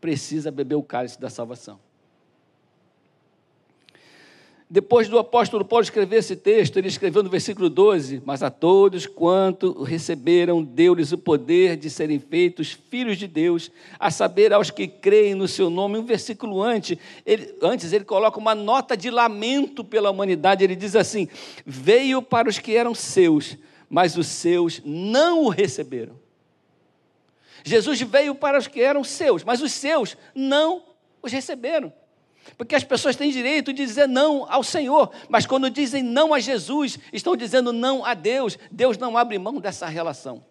precisa 0.00 0.50
beber 0.50 0.76
o 0.76 0.82
cálice 0.82 1.20
da 1.20 1.28
salvação. 1.28 1.80
Depois 4.70 5.08
do 5.08 5.18
apóstolo 5.18 5.64
Paulo 5.64 5.82
escrever 5.82 6.16
esse 6.16 6.36
texto, 6.36 6.76
ele 6.76 6.88
escreveu 6.88 7.22
no 7.22 7.30
versículo 7.30 7.70
12: 7.70 8.22
Mas 8.26 8.42
a 8.42 8.50
todos 8.50 9.06
quanto 9.06 9.82
receberam, 9.82 10.62
deu-lhes 10.62 11.10
o 11.10 11.16
poder 11.16 11.74
de 11.74 11.88
serem 11.88 12.18
feitos 12.18 12.72
filhos 12.90 13.16
de 13.16 13.26
Deus, 13.26 13.70
a 13.98 14.10
saber, 14.10 14.52
aos 14.52 14.70
que 14.70 14.86
creem 14.86 15.34
no 15.34 15.48
seu 15.48 15.70
nome. 15.70 15.98
Um 15.98 16.04
versículo 16.04 16.62
antes 16.62 16.98
ele, 17.24 17.54
antes, 17.62 17.94
ele 17.94 18.04
coloca 18.04 18.38
uma 18.38 18.54
nota 18.54 18.94
de 18.94 19.10
lamento 19.10 19.82
pela 19.82 20.10
humanidade. 20.10 20.62
Ele 20.62 20.76
diz 20.76 20.94
assim: 20.94 21.28
Veio 21.64 22.20
para 22.20 22.46
os 22.46 22.58
que 22.58 22.76
eram 22.76 22.94
seus, 22.94 23.56
mas 23.88 24.18
os 24.18 24.26
seus 24.26 24.82
não 24.84 25.44
o 25.44 25.48
receberam. 25.48 26.27
Jesus 27.64 28.00
veio 28.00 28.34
para 28.34 28.58
os 28.58 28.66
que 28.66 28.80
eram 28.80 29.02
seus, 29.04 29.44
mas 29.44 29.60
os 29.60 29.72
seus 29.72 30.16
não 30.34 30.84
os 31.22 31.32
receberam. 31.32 31.92
Porque 32.56 32.74
as 32.74 32.84
pessoas 32.84 33.16
têm 33.16 33.30
direito 33.30 33.72
de 33.72 33.84
dizer 33.84 34.08
não 34.08 34.50
ao 34.50 34.62
Senhor, 34.62 35.10
mas 35.28 35.46
quando 35.46 35.68
dizem 35.68 36.02
não 36.02 36.32
a 36.32 36.40
Jesus, 36.40 36.98
estão 37.12 37.36
dizendo 37.36 37.72
não 37.72 38.04
a 38.04 38.14
Deus. 38.14 38.58
Deus 38.70 38.96
não 38.96 39.18
abre 39.18 39.38
mão 39.38 39.60
dessa 39.60 39.86
relação. 39.86 40.44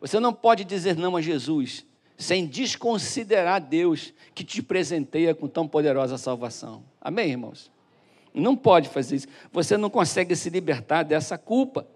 Você 0.00 0.20
não 0.20 0.32
pode 0.32 0.64
dizer 0.64 0.96
não 0.96 1.16
a 1.16 1.20
Jesus 1.20 1.84
sem 2.16 2.46
desconsiderar 2.46 3.60
Deus 3.60 4.12
que 4.34 4.44
te 4.44 4.62
presenteia 4.62 5.34
com 5.34 5.48
tão 5.48 5.66
poderosa 5.66 6.16
salvação. 6.16 6.84
Amém, 7.00 7.30
irmãos? 7.30 7.70
Não 8.32 8.56
pode 8.56 8.88
fazer 8.88 9.16
isso. 9.16 9.26
Você 9.52 9.76
não 9.76 9.90
consegue 9.90 10.34
se 10.36 10.48
libertar 10.48 11.02
dessa 11.02 11.36
culpa. 11.36 11.86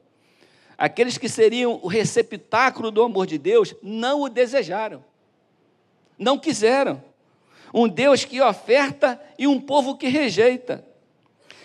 Aqueles 0.78 1.16
que 1.16 1.28
seriam 1.28 1.80
o 1.82 1.88
receptáculo 1.88 2.90
do 2.90 3.02
amor 3.02 3.26
de 3.26 3.38
Deus 3.38 3.74
não 3.82 4.22
o 4.22 4.28
desejaram, 4.28 5.02
não 6.18 6.38
quiseram. 6.38 7.02
Um 7.72 7.88
Deus 7.88 8.24
que 8.24 8.40
oferta 8.40 9.20
e 9.38 9.46
um 9.46 9.60
povo 9.60 9.96
que 9.96 10.08
rejeita. 10.08 10.84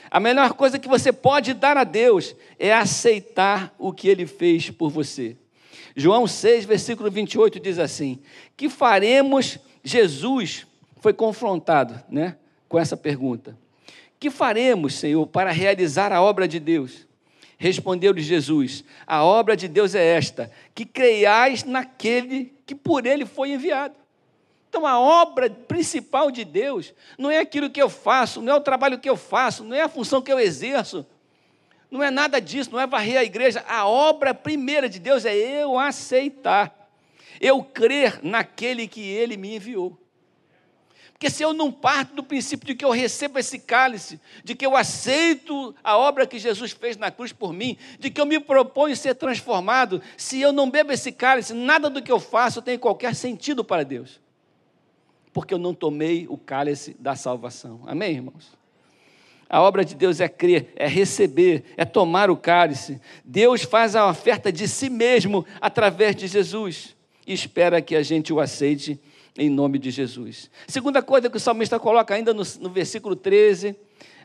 A 0.09 0.19
melhor 0.19 0.53
coisa 0.53 0.79
que 0.79 0.89
você 0.89 1.13
pode 1.13 1.53
dar 1.53 1.77
a 1.77 1.83
Deus 1.83 2.35
é 2.59 2.73
aceitar 2.73 3.73
o 3.77 3.93
que 3.93 4.09
ele 4.09 4.25
fez 4.25 4.69
por 4.69 4.89
você. 4.89 5.37
João 5.95 6.27
6, 6.27 6.65
versículo 6.65 7.09
28 7.09 7.59
diz 7.59 7.79
assim: 7.79 8.19
Que 8.57 8.69
faremos? 8.69 9.57
Jesus 9.83 10.67
foi 10.99 11.13
confrontado 11.13 11.99
né, 12.09 12.37
com 12.69 12.77
essa 12.77 12.95
pergunta. 12.95 13.57
Que 14.19 14.29
faremos, 14.29 14.95
Senhor, 14.95 15.25
para 15.27 15.51
realizar 15.51 16.11
a 16.11 16.21
obra 16.21 16.47
de 16.47 16.59
Deus? 16.59 17.07
Respondeu-lhe 17.61 18.23
Jesus: 18.23 18.83
A 19.05 19.23
obra 19.23 19.55
de 19.55 19.67
Deus 19.67 19.93
é 19.93 20.03
esta, 20.03 20.51
que 20.73 20.83
creiais 20.83 21.63
naquele 21.63 22.51
que 22.65 22.73
por 22.73 23.05
ele 23.05 23.23
foi 23.23 23.51
enviado. 23.51 23.93
Então, 24.67 24.87
a 24.87 24.99
obra 24.99 25.47
principal 25.47 26.31
de 26.31 26.43
Deus 26.43 26.91
não 27.19 27.29
é 27.29 27.37
aquilo 27.37 27.69
que 27.69 27.79
eu 27.79 27.87
faço, 27.87 28.41
não 28.41 28.51
é 28.51 28.55
o 28.55 28.61
trabalho 28.61 28.97
que 28.97 29.07
eu 29.07 29.15
faço, 29.15 29.63
não 29.63 29.75
é 29.75 29.83
a 29.83 29.87
função 29.87 30.23
que 30.23 30.33
eu 30.33 30.39
exerço, 30.39 31.05
não 31.91 32.01
é 32.01 32.09
nada 32.09 32.41
disso, 32.41 32.71
não 32.71 32.79
é 32.79 32.87
varrer 32.87 33.19
a 33.19 33.23
igreja. 33.23 33.63
A 33.67 33.85
obra 33.85 34.33
primeira 34.33 34.89
de 34.89 34.97
Deus 34.97 35.23
é 35.23 35.35
eu 35.35 35.77
aceitar, 35.77 36.89
eu 37.39 37.63
crer 37.63 38.21
naquele 38.23 38.87
que 38.87 39.01
ele 39.01 39.37
me 39.37 39.55
enviou. 39.55 40.00
Porque 41.21 41.29
se 41.29 41.43
eu 41.43 41.53
não 41.53 41.71
parto 41.71 42.15
do 42.15 42.23
princípio 42.23 42.65
de 42.65 42.73
que 42.73 42.83
eu 42.83 42.89
recebo 42.89 43.37
esse 43.37 43.59
cálice, 43.59 44.19
de 44.43 44.55
que 44.55 44.65
eu 44.65 44.75
aceito 44.75 45.75
a 45.83 45.95
obra 45.95 46.25
que 46.25 46.39
Jesus 46.39 46.71
fez 46.71 46.97
na 46.97 47.11
cruz 47.11 47.31
por 47.31 47.53
mim, 47.53 47.77
de 47.99 48.09
que 48.09 48.19
eu 48.19 48.25
me 48.25 48.39
proponho 48.39 48.95
ser 48.95 49.13
transformado, 49.13 50.01
se 50.17 50.41
eu 50.41 50.51
não 50.51 50.67
bebo 50.67 50.91
esse 50.91 51.11
cálice, 51.11 51.53
nada 51.53 51.91
do 51.91 52.01
que 52.01 52.11
eu 52.11 52.19
faço 52.19 52.59
tem 52.59 52.75
qualquer 52.75 53.13
sentido 53.13 53.63
para 53.63 53.83
Deus. 53.83 54.19
Porque 55.31 55.53
eu 55.53 55.59
não 55.59 55.75
tomei 55.75 56.25
o 56.27 56.39
cálice 56.39 56.95
da 56.97 57.15
salvação. 57.15 57.81
Amém, 57.85 58.15
irmãos? 58.15 58.57
A 59.47 59.61
obra 59.61 59.85
de 59.85 59.93
Deus 59.93 60.19
é 60.19 60.27
crer, 60.27 60.73
é 60.75 60.87
receber, 60.87 61.65
é 61.77 61.85
tomar 61.85 62.31
o 62.31 62.35
cálice. 62.35 62.99
Deus 63.23 63.61
faz 63.61 63.95
a 63.95 64.09
oferta 64.09 64.51
de 64.51 64.67
si 64.67 64.89
mesmo 64.89 65.45
através 65.61 66.15
de 66.15 66.25
Jesus 66.25 66.95
e 67.27 67.33
espera 67.33 67.79
que 67.79 67.95
a 67.95 68.01
gente 68.01 68.33
o 68.33 68.39
aceite 68.39 68.99
em 69.37 69.49
nome 69.49 69.79
de 69.79 69.91
Jesus. 69.91 70.49
Segunda 70.67 71.01
coisa 71.01 71.29
que 71.29 71.37
o 71.37 71.39
salmista 71.39 71.79
coloca 71.79 72.13
ainda 72.13 72.33
no, 72.33 72.43
no 72.59 72.69
versículo 72.69 73.15
13, 73.15 73.75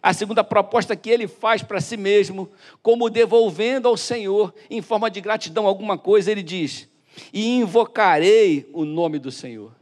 a 0.02 0.12
segunda 0.12 0.44
proposta 0.44 0.94
que 0.94 1.10
ele 1.10 1.26
faz 1.26 1.62
para 1.62 1.80
si 1.80 1.96
mesmo, 1.96 2.48
como 2.82 3.10
devolvendo 3.10 3.88
ao 3.88 3.96
Senhor, 3.96 4.54
em 4.70 4.82
forma 4.82 5.10
de 5.10 5.20
gratidão, 5.20 5.66
alguma 5.66 5.96
coisa, 5.98 6.30
ele 6.30 6.42
diz: 6.42 6.88
E 7.32 7.56
invocarei 7.56 8.68
o 8.72 8.84
nome 8.84 9.18
do 9.18 9.32
Senhor. 9.32 9.72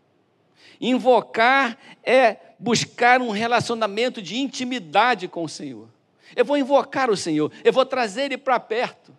Invocar 0.80 1.78
é 2.02 2.36
buscar 2.58 3.20
um 3.20 3.30
relacionamento 3.30 4.22
de 4.22 4.38
intimidade 4.38 5.28
com 5.28 5.44
o 5.44 5.48
Senhor. 5.48 5.88
Eu 6.34 6.44
vou 6.44 6.56
invocar 6.56 7.10
o 7.10 7.16
Senhor, 7.16 7.50
eu 7.62 7.72
vou 7.72 7.86
trazer 7.86 8.24
Ele 8.24 8.38
para 8.38 8.58
perto. 8.58 9.14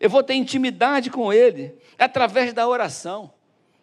Eu 0.00 0.08
vou 0.08 0.22
ter 0.22 0.34
intimidade 0.34 1.10
com 1.10 1.32
Ele 1.32 1.74
através 1.98 2.52
da 2.52 2.68
oração, 2.68 3.32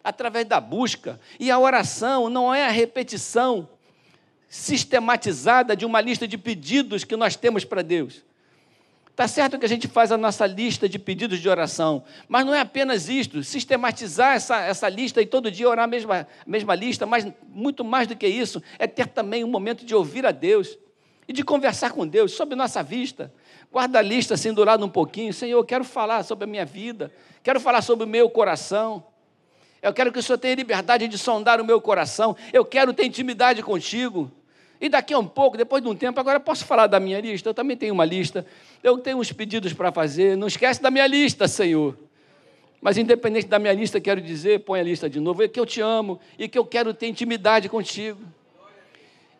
através 0.06 0.46
da 0.46 0.60
busca. 0.60 1.18
E 1.38 1.50
a 1.50 1.58
oração 1.58 2.30
não 2.30 2.54
é 2.54 2.64
a 2.64 2.70
repetição 2.70 3.68
sistematizada 4.48 5.74
de 5.74 5.84
uma 5.84 6.00
lista 6.00 6.28
de 6.28 6.38
pedidos 6.38 7.02
que 7.02 7.16
nós 7.16 7.34
temos 7.34 7.64
para 7.64 7.82
Deus. 7.82 8.24
Está 9.10 9.26
certo 9.26 9.58
que 9.58 9.66
a 9.66 9.68
gente 9.68 9.88
faz 9.88 10.12
a 10.12 10.16
nossa 10.16 10.46
lista 10.46 10.88
de 10.88 10.96
pedidos 10.96 11.40
de 11.40 11.48
oração, 11.48 12.04
mas 12.28 12.46
não 12.46 12.54
é 12.54 12.60
apenas 12.60 13.08
isto, 13.08 13.42
sistematizar 13.42 14.36
essa, 14.36 14.60
essa 14.60 14.88
lista 14.88 15.20
e 15.20 15.26
todo 15.26 15.50
dia 15.50 15.68
orar 15.68 15.86
a 15.86 15.88
mesma, 15.88 16.28
mesma 16.46 16.74
lista, 16.76 17.04
mas 17.04 17.26
muito 17.48 17.82
mais 17.82 18.06
do 18.06 18.14
que 18.14 18.28
isso, 18.28 18.62
é 18.78 18.86
ter 18.86 19.08
também 19.08 19.42
um 19.42 19.48
momento 19.48 19.84
de 19.84 19.94
ouvir 19.94 20.24
a 20.24 20.30
Deus 20.30 20.78
e 21.26 21.32
de 21.32 21.42
conversar 21.42 21.90
com 21.90 22.06
Deus 22.06 22.32
sobre 22.32 22.54
nossa 22.54 22.80
vista. 22.80 23.32
Guarda 23.72 23.98
a 23.98 24.02
lista 24.02 24.34
assim 24.34 24.52
do 24.52 24.62
lado 24.62 24.84
um 24.84 24.88
pouquinho, 24.88 25.32
Senhor, 25.32 25.58
eu 25.58 25.64
quero 25.64 25.82
falar 25.82 26.22
sobre 26.22 26.44
a 26.44 26.46
minha 26.46 26.64
vida, 26.64 27.10
quero 27.42 27.58
falar 27.58 27.82
sobre 27.82 28.04
o 28.04 28.08
meu 28.08 28.30
coração. 28.30 29.02
Eu 29.86 29.94
quero 29.94 30.10
que 30.10 30.18
o 30.18 30.22
Senhor 30.22 30.36
tenha 30.36 30.52
liberdade 30.52 31.06
de 31.06 31.16
sondar 31.16 31.60
o 31.60 31.64
meu 31.64 31.80
coração. 31.80 32.36
Eu 32.52 32.64
quero 32.64 32.92
ter 32.92 33.04
intimidade 33.04 33.62
contigo. 33.62 34.28
E 34.80 34.88
daqui 34.88 35.14
a 35.14 35.18
um 35.20 35.28
pouco, 35.28 35.56
depois 35.56 35.80
de 35.80 35.88
um 35.88 35.94
tempo, 35.94 36.18
agora 36.18 36.40
posso 36.40 36.64
falar 36.64 36.88
da 36.88 36.98
minha 36.98 37.20
lista. 37.20 37.50
Eu 37.50 37.54
também 37.54 37.76
tenho 37.76 37.94
uma 37.94 38.04
lista. 38.04 38.44
Eu 38.82 38.98
tenho 38.98 39.18
uns 39.18 39.30
pedidos 39.30 39.72
para 39.72 39.92
fazer. 39.92 40.36
Não 40.36 40.48
esquece 40.48 40.82
da 40.82 40.90
minha 40.90 41.06
lista, 41.06 41.46
Senhor. 41.46 41.96
Mas 42.80 42.98
independente 42.98 43.46
da 43.46 43.60
minha 43.60 43.72
lista, 43.72 44.00
quero 44.00 44.20
dizer, 44.20 44.64
põe 44.64 44.80
a 44.80 44.82
lista 44.82 45.08
de 45.08 45.20
novo, 45.20 45.44
é 45.44 45.46
que 45.46 45.60
eu 45.60 45.64
te 45.64 45.80
amo 45.80 46.18
e 46.36 46.48
que 46.48 46.58
eu 46.58 46.64
quero 46.64 46.92
ter 46.92 47.06
intimidade 47.06 47.68
contigo. 47.68 48.20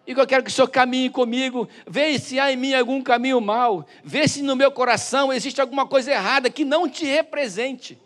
E 0.06 0.14
que 0.14 0.20
eu 0.20 0.26
quero 0.28 0.44
que 0.44 0.50
o 0.50 0.52
Senhor 0.52 0.68
caminhe 0.68 1.10
comigo, 1.10 1.68
vê 1.88 2.16
se 2.20 2.38
há 2.38 2.52
em 2.52 2.56
mim 2.56 2.72
algum 2.72 3.02
caminho 3.02 3.40
mau, 3.40 3.84
vê 4.04 4.28
se 4.28 4.42
no 4.42 4.54
meu 4.54 4.70
coração 4.70 5.32
existe 5.32 5.60
alguma 5.60 5.88
coisa 5.88 6.12
errada 6.12 6.48
que 6.48 6.64
não 6.64 6.88
te 6.88 7.04
represente 7.04 7.98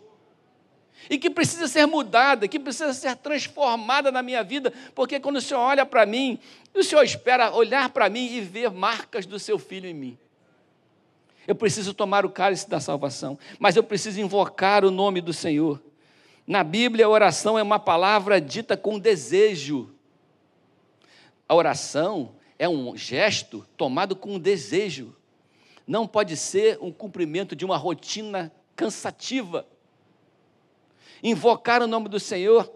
e 1.09 1.17
que 1.17 1.29
precisa 1.29 1.67
ser 1.67 1.85
mudada, 1.85 2.47
que 2.47 2.59
precisa 2.59 2.93
ser 2.93 3.15
transformada 3.15 4.11
na 4.11 4.21
minha 4.21 4.43
vida, 4.43 4.73
porque 4.93 5.19
quando 5.19 5.37
o 5.37 5.41
Senhor 5.41 5.59
olha 5.59 5.85
para 5.85 6.05
mim, 6.05 6.39
o 6.73 6.83
Senhor 6.83 7.03
espera 7.03 7.51
olhar 7.51 7.89
para 7.89 8.09
mim 8.09 8.25
e 8.33 8.41
ver 8.41 8.71
marcas 8.71 9.25
do 9.25 9.39
seu 9.39 9.59
filho 9.59 9.87
em 9.87 9.93
mim. 9.93 10.17
Eu 11.47 11.55
preciso 11.55 11.93
tomar 11.93 12.25
o 12.25 12.29
cálice 12.29 12.69
da 12.69 12.79
salvação, 12.79 13.37
mas 13.59 13.75
eu 13.75 13.83
preciso 13.83 14.21
invocar 14.21 14.85
o 14.85 14.91
nome 14.91 15.21
do 15.21 15.33
Senhor. 15.33 15.81
Na 16.45 16.63
Bíblia, 16.63 17.05
a 17.05 17.09
oração 17.09 17.57
é 17.57 17.63
uma 17.63 17.79
palavra 17.79 18.39
dita 18.39 18.77
com 18.77 18.99
desejo. 18.99 19.89
A 21.47 21.55
oração 21.55 22.35
é 22.57 22.69
um 22.69 22.95
gesto 22.95 23.65
tomado 23.75 24.15
com 24.15 24.39
desejo. 24.39 25.15
Não 25.85 26.07
pode 26.07 26.37
ser 26.37 26.77
um 26.79 26.91
cumprimento 26.91 27.55
de 27.55 27.65
uma 27.65 27.75
rotina 27.75 28.51
cansativa. 28.75 29.65
Invocar 31.23 31.81
o 31.81 31.87
nome 31.87 32.09
do 32.09 32.19
Senhor 32.19 32.71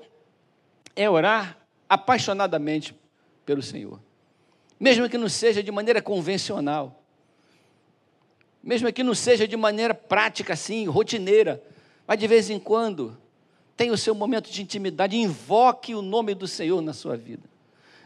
é 0.95 1.09
orar 1.09 1.57
apaixonadamente 1.89 2.95
pelo 3.45 3.61
Senhor, 3.61 3.99
mesmo 4.79 5.07
que 5.09 5.17
não 5.17 5.29
seja 5.29 5.61
de 5.61 5.71
maneira 5.71 6.01
convencional, 6.01 7.03
mesmo 8.63 8.91
que 8.91 9.03
não 9.03 9.13
seja 9.13 9.47
de 9.47 9.55
maneira 9.55 9.93
prática, 9.93 10.53
assim, 10.53 10.85
rotineira, 10.87 11.61
mas 12.07 12.17
de 12.17 12.27
vez 12.27 12.49
em 12.49 12.59
quando, 12.59 13.15
tenha 13.77 13.93
o 13.93 13.97
seu 13.97 14.15
momento 14.15 14.49
de 14.49 14.61
intimidade, 14.61 15.15
invoque 15.15 15.93
o 15.93 16.01
nome 16.01 16.33
do 16.33 16.47
Senhor 16.47 16.81
na 16.81 16.93
sua 16.93 17.15
vida. 17.15 17.43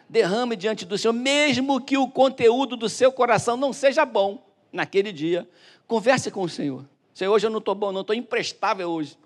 Derrame 0.09 0.55
diante 0.55 0.85
do 0.85 0.97
Senhor, 0.97 1.13
mesmo 1.13 1.79
que 1.79 1.97
o 1.97 2.07
conteúdo 2.07 2.75
do 2.75 2.89
seu 2.89 3.11
coração 3.11 3.55
não 3.55 3.71
seja 3.71 4.03
bom 4.05 4.43
naquele 4.71 5.11
dia, 5.11 5.47
converse 5.87 6.31
com 6.31 6.41
o 6.41 6.49
Senhor. 6.49 6.83
Senhor, 7.13 7.31
hoje 7.31 7.45
eu 7.45 7.51
não 7.51 7.59
estou 7.59 7.75
bom, 7.75 7.91
não 7.91 8.01
estou 8.01 8.15
imprestável 8.15 8.89
hoje. 8.89 9.17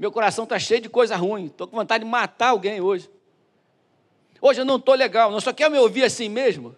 Meu 0.00 0.10
coração 0.10 0.44
está 0.44 0.58
cheio 0.58 0.80
de 0.80 0.88
coisa 0.88 1.14
ruim. 1.14 1.44
Estou 1.44 1.68
com 1.68 1.76
vontade 1.76 2.02
de 2.02 2.10
matar 2.10 2.48
alguém 2.48 2.80
hoje. 2.80 3.10
Hoje 4.40 4.62
eu 4.62 4.64
não 4.64 4.76
estou 4.76 4.94
legal. 4.94 5.30
Não 5.30 5.42
só 5.42 5.52
quer 5.52 5.70
me 5.70 5.76
ouvir 5.76 6.04
assim 6.04 6.26
mesmo. 6.26 6.74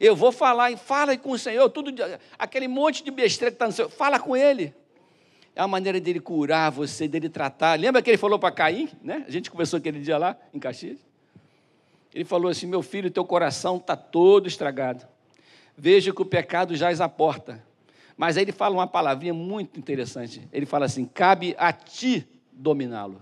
Eu 0.00 0.16
vou 0.16 0.32
falar, 0.32 0.70
e 0.70 0.76
fala 0.78 1.14
com 1.18 1.32
o 1.32 1.38
Senhor, 1.38 1.68
tudo, 1.68 1.92
aquele 2.38 2.66
monte 2.66 3.04
de 3.04 3.10
besteira 3.10 3.50
que 3.50 3.56
está 3.56 3.66
no 3.66 3.72
Senhor, 3.72 3.90
fala 3.90 4.18
com 4.18 4.34
Ele. 4.34 4.74
É 5.54 5.60
a 5.60 5.68
maneira 5.68 6.00
dele 6.00 6.18
curar 6.18 6.70
você, 6.70 7.06
dele 7.06 7.28
tratar. 7.28 7.78
Lembra 7.78 8.00
que 8.00 8.08
ele 8.08 8.16
falou 8.16 8.38
para 8.38 8.50
Caim, 8.50 8.88
né? 9.02 9.22
A 9.28 9.30
gente 9.30 9.50
conversou 9.50 9.76
aquele 9.76 10.00
dia 10.00 10.16
lá 10.16 10.34
em 10.52 10.58
Caxias. 10.58 10.98
Ele 12.12 12.24
falou 12.24 12.50
assim: 12.50 12.66
Meu 12.66 12.82
filho, 12.82 13.10
teu 13.10 13.24
coração 13.24 13.76
está 13.76 13.94
todo 13.94 14.48
estragado. 14.48 15.06
Veja 15.76 16.12
que 16.12 16.22
o 16.22 16.24
pecado 16.24 16.74
jaz 16.74 17.02
à 17.02 17.08
porta. 17.08 17.62
Mas 18.16 18.36
aí 18.36 18.44
ele 18.44 18.52
fala 18.52 18.74
uma 18.74 18.86
palavrinha 18.86 19.34
muito 19.34 19.78
interessante. 19.78 20.46
Ele 20.52 20.66
fala 20.66 20.86
assim: 20.86 21.04
cabe 21.04 21.54
a 21.58 21.72
ti 21.72 22.26
dominá-lo. 22.52 23.20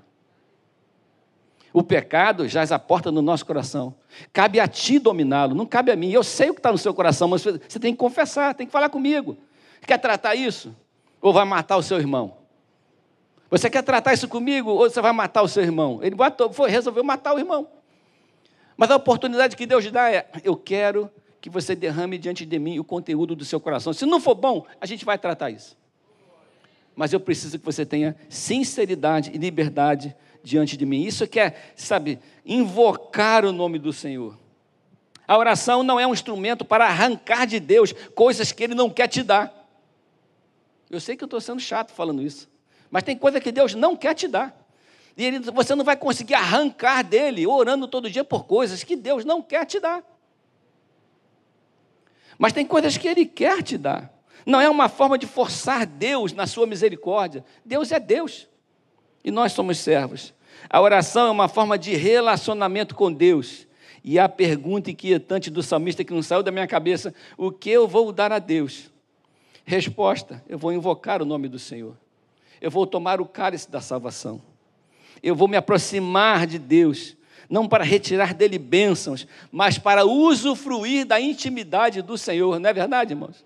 O 1.73 1.83
pecado 1.83 2.47
jaz 2.47 2.71
a 2.71 2.79
porta 2.79 3.11
no 3.11 3.23
nosso 3.23 3.47
coração. 3.47 3.95
Cabe 4.33 4.61
a 4.61 4.69
ti 4.69 4.99
dominá-lo, 4.99 5.55
não 5.55 5.65
cabe 5.65 5.91
a 5.91 5.97
mim. 5.97 6.11
Eu 6.11 6.23
sei 6.23 6.51
o 6.51 6.55
que 6.55 6.61
está 6.61 6.71
no 6.71 6.77
seu 6.77 6.93
coração, 6.93 7.29
mas 7.29 7.43
você 7.43 7.79
tem 7.79 7.95
que 7.95 7.99
confessar, 7.99 8.55
tem 8.55 8.67
que 8.67 8.73
falar 8.73 8.91
comigo. 8.91 9.39
Quer 9.87 9.99
tratar 9.99 10.35
isso? 10.35 10.77
Ou 11.21 11.33
vai 11.33 11.47
matar 11.47 11.77
o 11.79 11.83
seu 11.83 11.99
irmão? 11.99 12.37
Você 13.51 13.71
quer 13.71 13.83
tratar 13.83 14.13
isso 14.13 14.29
comigo 14.29 14.71
ou 14.71 14.89
você 14.89 15.01
vai 15.01 15.13
matar 15.13 15.43
o 15.43 15.49
seu 15.49 15.63
irmão? 15.63 16.01
Ele 16.03 16.17
foi, 16.53 16.71
resolveu 16.71 17.03
matar 17.03 17.35
o 17.35 17.39
irmão. 17.39 17.67
Mas 18.77 18.91
a 18.91 18.97
oportunidade 18.97 19.57
que 19.57 19.67
Deus 19.67 19.91
dá 19.91 20.11
é: 20.11 20.27
eu 20.45 20.57
quero 20.57 21.11
que 21.43 21.51
você 21.51 21.75
derrame 21.75 22.17
diante 22.19 22.47
de 22.47 22.57
mim 22.57 22.79
o 22.79 22.85
conteúdo 22.85 23.35
do 23.35 23.45
seu 23.45 23.59
coração. 23.59 23.93
Se 23.93 24.07
não 24.07 24.21
for 24.21 24.37
bom, 24.37 24.65
a 24.81 24.87
gente 24.87 25.05
vai 25.05 25.19
tratar 25.19 25.51
isso. 25.51 25.77
Mas 26.95 27.13
eu 27.13 27.19
preciso 27.19 27.59
que 27.59 27.65
você 27.65 27.85
tenha 27.85 28.17
sinceridade 28.29 29.33
e 29.35 29.39
liberdade 29.39 30.15
diante 30.41 30.77
de 30.77 30.87
mim. 30.87 31.03
Isso 31.03 31.27
que 31.27 31.41
é, 31.41 31.61
sabe, 31.75 32.21
invocar 32.47 33.45
o 33.45 33.51
nome 33.51 33.81
do 33.81 33.93
Senhor. 33.93 34.39
A 35.27 35.37
oração 35.37 35.83
não 35.83 35.99
é 35.99 36.07
um 36.07 36.13
instrumento 36.13 36.65
para 36.65 36.87
arrancar 36.87 37.45
de 37.45 37.59
Deus 37.59 37.93
coisas 38.15 38.53
que 38.53 38.63
Ele 38.63 38.75
não 38.75 38.89
quer 38.89 39.09
te 39.09 39.25
dar. 39.25 39.53
Eu 40.89 41.01
sei 41.01 41.17
que 41.17 41.25
eu 41.25 41.27
estou 41.27 41.41
sendo 41.41 41.61
chato 41.61 41.91
falando 41.91 42.23
isso, 42.23 42.49
mas 42.89 43.03
tem 43.03 43.19
coisa 43.19 43.41
que 43.41 43.51
Deus 43.51 43.75
não 43.75 43.97
quer 43.97 44.15
te 44.15 44.29
dar. 44.29 44.57
E 45.17 45.25
ele, 45.25 45.41
você 45.41 45.75
não 45.75 45.85
vai 45.85 45.97
conseguir 45.97 46.35
arrancar 46.35 47.03
dele 47.03 47.47
orando 47.47 47.89
todo 47.89 48.09
dia 48.09 48.23
por 48.23 48.45
coisas 48.45 48.85
que 48.85 48.95
Deus 48.95 49.25
não 49.25 49.43
quer 49.43 49.67
te 49.67 49.81
dar. 49.81 50.05
Mas 52.43 52.53
tem 52.53 52.67
coisas 52.67 52.99
que 52.99 53.07
Ele 53.07 53.25
quer 53.25 53.63
te 53.63 53.79
dar. 53.79 54.13
Não 54.45 54.61
é 54.61 54.69
uma 54.69 54.89
forma 54.89 55.17
de 55.17 55.29
forçar 55.29 55.87
Deus 55.87 56.33
na 56.33 56.45
sua 56.45 56.67
misericórdia. 56.67 57.45
Deus 57.65 57.93
é 57.93 58.01
Deus 58.01 58.49
e 59.23 59.31
nós 59.31 59.53
somos 59.53 59.79
servos. 59.79 60.35
A 60.69 60.81
oração 60.81 61.29
é 61.29 61.31
uma 61.31 61.47
forma 61.47 61.79
de 61.79 61.95
relacionamento 61.95 62.97
com 62.97 63.13
Deus. 63.13 63.69
E 64.03 64.19
a 64.19 64.29
pergunta 64.29 64.91
inquietante 64.91 65.53
do 65.53 65.63
salmista 65.63 66.03
que 66.03 66.13
não 66.13 66.21
saiu 66.21 66.43
da 66.43 66.51
minha 66.51 66.67
cabeça: 66.67 67.15
o 67.39 67.53
que 67.53 67.71
eu 67.71 67.87
vou 67.87 68.11
dar 68.11 68.33
a 68.33 68.41
Deus? 68.41 68.91
Resposta: 69.65 70.43
eu 70.49 70.59
vou 70.59 70.73
invocar 70.73 71.23
o 71.23 71.25
nome 71.25 71.47
do 71.47 71.61
Senhor. 71.61 71.97
Eu 72.61 72.73
vou 72.73 72.89
tomar 72.89 73.21
o 73.21 73.25
cálice 73.25 73.71
da 73.71 73.81
salvação. 73.81 74.43
Eu 75.23 75.37
vou 75.37 75.47
me 75.47 75.57
aproximar 75.57 76.45
de 76.45 76.59
Deus 76.59 77.17
não 77.53 77.69
para 77.69 77.85
retirar 77.85 78.33
dele 78.33 78.59
bênçãos, 78.59 79.27
mas 79.51 79.77
para 79.77 80.07
usufruir 80.07 81.05
da 81.05 81.21
intimidade 81.21 82.01
do 82.01 82.17
Senhor, 82.17 82.59
não 82.59 82.71
é 82.71 82.73
verdade, 82.73 83.13
irmãos? 83.13 83.45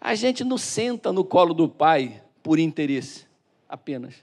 A 0.00 0.14
gente 0.14 0.42
não 0.42 0.56
senta 0.56 1.12
no 1.12 1.22
colo 1.22 1.52
do 1.52 1.68
Pai 1.68 2.22
por 2.42 2.58
interesse 2.58 3.26
apenas. 3.68 4.14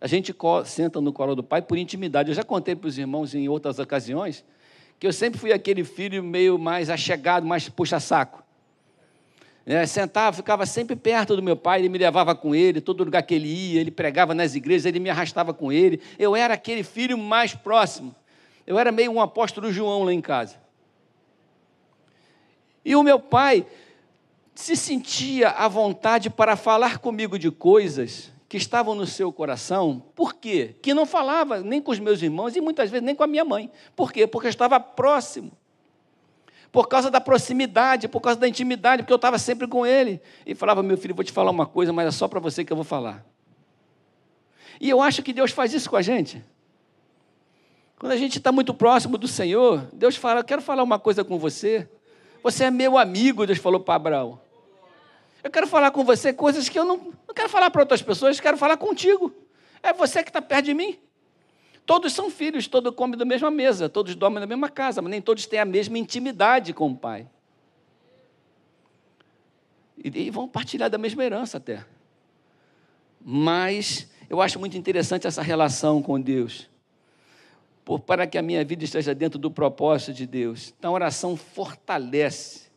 A 0.00 0.06
gente 0.06 0.32
senta 0.64 1.00
no 1.00 1.12
colo 1.12 1.34
do 1.34 1.42
Pai 1.42 1.60
por 1.60 1.76
intimidade. 1.76 2.30
Eu 2.30 2.36
já 2.36 2.44
contei 2.44 2.76
para 2.76 2.86
os 2.86 2.96
irmãos 2.96 3.34
em 3.34 3.48
outras 3.48 3.80
ocasiões 3.80 4.44
que 5.00 5.06
eu 5.06 5.12
sempre 5.12 5.40
fui 5.40 5.52
aquele 5.52 5.82
filho 5.82 6.22
meio 6.22 6.56
mais 6.56 6.90
achegado, 6.90 7.44
mais 7.44 7.68
puxa-saco. 7.68 8.44
É, 9.70 9.84
sentava, 9.84 10.34
ficava 10.34 10.64
sempre 10.64 10.96
perto 10.96 11.36
do 11.36 11.42
meu 11.42 11.54
pai, 11.54 11.80
ele 11.80 11.90
me 11.90 11.98
levava 11.98 12.34
com 12.34 12.54
ele, 12.54 12.80
todo 12.80 13.04
lugar 13.04 13.22
que 13.22 13.34
ele 13.34 13.48
ia, 13.48 13.82
ele 13.82 13.90
pregava 13.90 14.34
nas 14.34 14.54
igrejas, 14.54 14.86
ele 14.86 14.98
me 14.98 15.10
arrastava 15.10 15.52
com 15.52 15.70
ele. 15.70 16.00
Eu 16.18 16.34
era 16.34 16.54
aquele 16.54 16.82
filho 16.82 17.18
mais 17.18 17.54
próximo. 17.54 18.16
Eu 18.66 18.78
era 18.78 18.90
meio 18.90 19.12
um 19.12 19.20
apóstolo 19.20 19.70
João 19.70 20.04
lá 20.04 20.12
em 20.14 20.22
casa. 20.22 20.56
E 22.82 22.96
o 22.96 23.02
meu 23.02 23.20
pai 23.20 23.66
se 24.54 24.74
sentia 24.74 25.50
à 25.50 25.68
vontade 25.68 26.30
para 26.30 26.56
falar 26.56 26.96
comigo 26.96 27.38
de 27.38 27.50
coisas 27.50 28.32
que 28.48 28.56
estavam 28.56 28.94
no 28.94 29.06
seu 29.06 29.30
coração. 29.30 30.02
Por 30.14 30.36
quê? 30.36 30.76
Que 30.80 30.94
não 30.94 31.04
falava 31.04 31.60
nem 31.60 31.82
com 31.82 31.90
os 31.90 31.98
meus 31.98 32.22
irmãos 32.22 32.56
e 32.56 32.60
muitas 32.62 32.88
vezes 32.88 33.04
nem 33.04 33.14
com 33.14 33.22
a 33.22 33.26
minha 33.26 33.44
mãe. 33.44 33.70
Por 33.94 34.14
quê? 34.14 34.26
Porque 34.26 34.46
eu 34.46 34.50
estava 34.50 34.80
próximo 34.80 35.52
por 36.70 36.88
causa 36.88 37.10
da 37.10 37.20
proximidade, 37.20 38.08
por 38.08 38.20
causa 38.20 38.38
da 38.38 38.48
intimidade, 38.48 39.02
porque 39.02 39.12
eu 39.12 39.16
estava 39.16 39.38
sempre 39.38 39.66
com 39.66 39.86
ele. 39.86 40.20
E 40.46 40.54
falava, 40.54 40.82
meu 40.82 40.96
filho, 40.96 41.14
vou 41.14 41.24
te 41.24 41.32
falar 41.32 41.50
uma 41.50 41.66
coisa, 41.66 41.92
mas 41.92 42.08
é 42.08 42.10
só 42.10 42.28
para 42.28 42.40
você 42.40 42.64
que 42.64 42.72
eu 42.72 42.76
vou 42.76 42.84
falar. 42.84 43.24
E 44.80 44.88
eu 44.88 45.02
acho 45.02 45.22
que 45.22 45.32
Deus 45.32 45.50
faz 45.50 45.72
isso 45.72 45.88
com 45.88 45.96
a 45.96 46.02
gente. 46.02 46.44
Quando 47.98 48.12
a 48.12 48.16
gente 48.16 48.38
está 48.38 48.52
muito 48.52 48.72
próximo 48.72 49.18
do 49.18 49.26
Senhor, 49.26 49.88
Deus 49.92 50.14
fala: 50.14 50.40
Eu 50.40 50.44
quero 50.44 50.62
falar 50.62 50.84
uma 50.84 50.98
coisa 51.00 51.24
com 51.24 51.38
você. 51.38 51.88
Você 52.44 52.64
é 52.64 52.70
meu 52.70 52.96
amigo, 52.96 53.44
Deus 53.44 53.58
falou 53.58 53.80
para 53.80 53.96
Abraão. 53.96 54.40
Eu 55.42 55.50
quero 55.50 55.66
falar 55.66 55.90
com 55.90 56.04
você 56.04 56.32
coisas 56.32 56.68
que 56.68 56.78
eu 56.78 56.84
não, 56.84 56.96
não 57.26 57.34
quero 57.34 57.48
falar 57.48 57.70
para 57.70 57.82
outras 57.82 58.02
pessoas, 58.02 58.38
quero 58.38 58.56
falar 58.56 58.76
contigo. 58.76 59.34
É 59.82 59.92
você 59.92 60.22
que 60.22 60.30
está 60.30 60.40
perto 60.40 60.66
de 60.66 60.74
mim. 60.74 60.96
Todos 61.88 62.12
são 62.12 62.28
filhos, 62.30 62.68
todos 62.68 62.94
comem 62.94 63.16
da 63.16 63.24
mesma 63.24 63.50
mesa, 63.50 63.88
todos 63.88 64.14
dormem 64.14 64.40
na 64.40 64.46
mesma 64.46 64.68
casa, 64.68 65.00
mas 65.00 65.10
nem 65.10 65.22
todos 65.22 65.46
têm 65.46 65.58
a 65.58 65.64
mesma 65.64 65.96
intimidade 65.96 66.74
com 66.74 66.90
o 66.90 66.94
Pai. 66.94 67.26
E, 69.96 70.26
e 70.26 70.30
vão 70.30 70.46
partilhar 70.46 70.90
da 70.90 70.98
mesma 70.98 71.24
herança 71.24 71.56
até. 71.56 71.86
Mas 73.18 74.06
eu 74.28 74.42
acho 74.42 74.60
muito 74.60 74.76
interessante 74.76 75.26
essa 75.26 75.40
relação 75.40 76.02
com 76.02 76.20
Deus. 76.20 76.68
Por, 77.86 78.00
para 78.00 78.26
que 78.26 78.36
a 78.36 78.42
minha 78.42 78.62
vida 78.66 78.84
esteja 78.84 79.14
dentro 79.14 79.38
do 79.38 79.50
propósito 79.50 80.12
de 80.12 80.26
Deus. 80.26 80.74
Então 80.78 80.90
a 80.90 80.94
oração 80.94 81.38
fortalece 81.38 82.68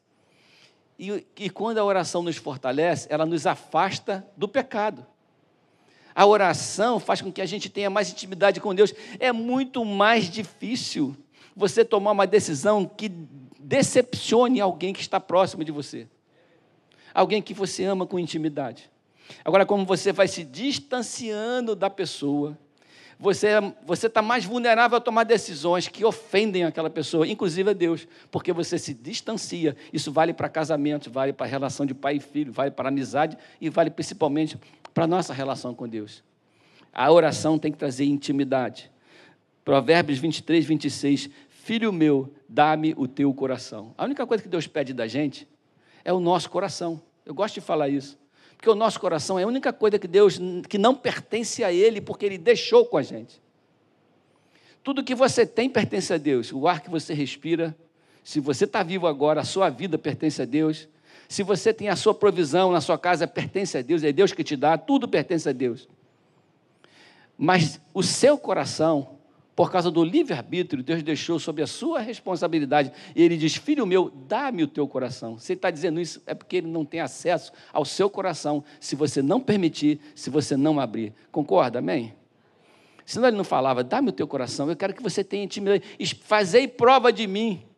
e, 0.98 1.28
e 1.36 1.50
quando 1.50 1.80
a 1.80 1.84
oração 1.84 2.24
nos 2.24 2.38
fortalece, 2.38 3.08
ela 3.10 3.26
nos 3.26 3.46
afasta 3.46 4.26
do 4.38 4.48
pecado. 4.48 5.06
A 6.14 6.26
oração 6.26 7.00
faz 7.00 7.22
com 7.22 7.32
que 7.32 7.42
a 7.42 7.46
gente 7.46 7.70
tenha 7.70 7.90
mais 7.90 8.12
intimidade 8.12 8.60
com 8.60 8.76
Deus. 8.76 8.94
É 9.20 9.32
muito 9.32 9.84
mais 9.86 10.30
difícil 10.30 11.16
você 11.56 11.84
tomar 11.84 12.12
uma 12.12 12.28
decisão 12.28 12.86
que 12.86 13.10
decepcione 13.60 14.60
alguém 14.60 14.94
que 14.94 15.02
está 15.02 15.20
próximo 15.20 15.64
de 15.64 15.72
você. 15.72 16.08
Alguém 17.14 17.42
que 17.42 17.54
você 17.54 17.84
ama 17.86 18.06
com 18.06 18.20
intimidade. 18.20 18.90
Agora, 19.44 19.66
como 19.66 19.86
você 19.86 20.12
vai 20.12 20.28
se 20.28 20.44
distanciando 20.44 21.76
da 21.76 21.90
pessoa, 21.90 22.58
você 23.20 23.50
você 23.86 24.08
está 24.08 24.22
mais 24.22 24.44
vulnerável 24.44 24.98
a 24.98 25.02
tomar 25.02 25.24
decisões 25.24 25.88
que 25.88 26.04
ofendem 26.04 26.64
aquela 26.64 26.90
pessoa, 26.90 27.28
inclusive 27.28 27.70
a 27.70 27.74
Deus, 27.74 28.08
porque 28.32 28.52
você 28.52 28.80
se 28.80 28.94
distancia. 28.94 29.76
Isso 29.94 30.12
vale 30.12 30.34
para 30.34 30.50
casamento, 30.50 31.12
vale 31.12 31.32
para 31.32 31.46
relação 31.46 31.86
de 31.86 31.94
pai 31.94 32.16
e 32.16 32.20
filho, 32.20 32.52
vale 32.52 32.72
para 32.72 32.90
amizade 32.90 33.38
e 33.60 33.70
vale 33.70 33.90
principalmente 33.92 34.58
para 34.94 35.06
a 35.06 35.08
nossa 35.08 35.34
relação 35.34 35.74
com 35.74 35.88
Deus. 35.88 36.24
A 36.94 37.12
oração 37.12 37.58
tem 37.58 37.72
que 37.72 37.78
trazer 37.78 38.06
intimidade. 38.06 38.92
Provérbios 39.64 40.20
23, 40.20 40.66
26. 40.66 41.30
Filho 41.50 41.94
meu, 41.94 42.34
dá-me 42.50 42.94
o 42.98 43.08
teu 43.08 43.34
coração. 43.34 43.94
A 43.98 44.04
única 44.04 44.26
coisa 44.26 44.44
que 44.44 44.50
Deus 44.50 44.68
pede 44.68 44.94
da 44.94 45.08
gente 45.08 45.48
é 46.04 46.12
o 46.12 46.20
nosso 46.20 46.50
coração. 46.50 47.02
Eu 47.26 47.34
gosto 47.34 47.56
de 47.56 47.62
falar 47.62 47.88
isso. 47.88 48.20
Porque 48.58 48.70
o 48.70 48.76
nosso 48.76 49.00
coração 49.00 49.40
é 49.40 49.44
a 49.44 49.48
única 49.48 49.72
coisa 49.72 49.98
que 49.98 50.08
Deus 50.08 50.40
que 50.68 50.78
não 50.78 50.94
pertence 50.94 51.64
a 51.64 51.72
Ele, 51.72 52.02
porque 52.02 52.26
Ele 52.26 52.38
deixou 52.38 52.86
com 52.86 52.98
a 52.98 53.02
gente. 53.02 53.42
Tudo 54.84 55.04
que 55.04 55.16
você 55.16 55.46
tem 55.46 55.70
pertence 55.70 56.14
a 56.14 56.18
Deus. 56.18 56.52
O 56.52 56.68
ar 56.68 56.82
que 56.82 56.90
você 56.90 57.14
respira, 57.14 57.76
se 58.24 58.40
você 58.40 58.66
está 58.66 58.84
vivo 58.84 59.08
agora, 59.08 59.42
a 59.42 59.44
sua 59.44 59.70
vida 59.70 59.98
pertence 59.98 60.42
a 60.42 60.46
Deus. 60.46 60.88
Se 61.32 61.44
você 61.44 61.74
tem 61.74 61.88
a 61.88 61.96
sua 61.96 62.14
provisão 62.14 62.74
na 62.74 62.82
sua 62.82 62.98
casa, 62.98 63.26
pertence 63.26 63.78
a 63.78 63.82
Deus, 63.82 64.04
é 64.04 64.12
Deus 64.12 64.34
que 64.34 64.44
te 64.44 64.58
dá, 64.58 64.78
tudo 64.78 65.08
pertence 65.08 65.48
a 65.48 65.54
Deus. 65.54 65.88
Mas 67.38 67.80
o 67.94 68.04
seu 68.04 68.38
coração 68.38 69.12
por 69.56 69.72
causa 69.72 69.90
do 69.90 70.04
livre-arbítrio, 70.04 70.84
Deus 70.84 71.02
deixou 71.02 71.40
sob 71.40 71.62
a 71.62 71.68
sua 71.68 72.02
responsabilidade. 72.02 72.92
E 73.16 73.24
ele 73.24 73.38
diz: 73.38 73.56
Filho 73.56 73.86
meu, 73.86 74.12
dá-me 74.28 74.64
o 74.64 74.68
teu 74.68 74.86
coração. 74.86 75.40
Se 75.40 75.54
ele 75.54 75.60
está 75.60 75.72
dizendo 75.72 76.02
isso, 76.02 76.22
é 76.26 76.34
porque 76.34 76.58
ele 76.58 76.68
não 76.68 76.84
tem 76.84 77.00
acesso 77.00 77.54
ao 77.72 77.86
seu 77.86 78.10
coração, 78.10 78.62
se 78.78 78.94
você 78.94 79.22
não 79.22 79.40
permitir, 79.40 80.02
se 80.14 80.30
você 80.30 80.58
não 80.58 80.82
abrir. 80.82 81.14
Concorda? 81.32 81.80
Amém? 81.80 82.14
Senão 83.06 83.30
ele 83.30 83.38
não 83.38 83.46
falava: 83.46 83.86
Dá-me 83.86 84.10
o 84.10 84.14
teu 84.14 84.28
coração, 84.28 84.70
eu 84.70 84.76
quero 84.76 84.94
que 84.94 85.02
você 85.02 85.24
tenha 85.24 85.46
intimidade. 85.46 85.82
Fazei 86.26 86.68
prova 86.68 87.14
de 87.14 87.26
mim. 87.26 87.71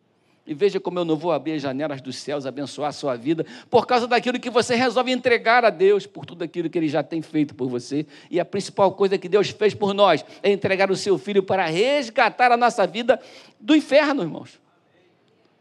E 0.46 0.54
veja 0.54 0.78
como 0.78 1.00
eu 1.00 1.06
não 1.06 1.16
vou 1.16 1.32
abrir 1.32 1.54
as 1.54 1.62
janelas 1.62 2.02
dos 2.02 2.18
céus, 2.18 2.46
abençoar 2.46 2.90
a 2.90 2.92
sua 2.92 3.16
vida, 3.16 3.46
por 3.70 3.88
causa 3.88 4.08
daquilo 4.08 4.38
que 4.40 4.50
você 4.50 4.76
resolve 4.76 5.10
entregar 5.10 5.64
a 5.64 5.70
Deus, 5.70 6.06
por 6.06 6.26
tudo 6.26 6.44
aquilo 6.44 6.70
que 6.70 6.78
Ele 6.78 6.90
já 6.90 7.02
tem 7.02 7.22
feito 7.22 7.56
por 7.56 7.70
você. 7.70 8.06
E 8.30 8.40
a 8.42 8.46
principal 8.46 8.92
coisa 8.92 9.18
que 9.18 9.30
Deus 9.30 9.50
fez 9.52 9.74
por 9.74 9.94
nós 9.94 10.26
é 10.42 10.52
entregar 10.52 10.92
o 10.92 10.96
seu 10.98 11.18
Filho 11.18 11.44
para 11.44 11.66
resgatar 11.68 12.52
a 12.52 12.58
nossa 12.58 12.86
vida 12.86 13.22
do 13.58 13.74
inferno, 13.74 14.22
irmãos. 14.22 14.60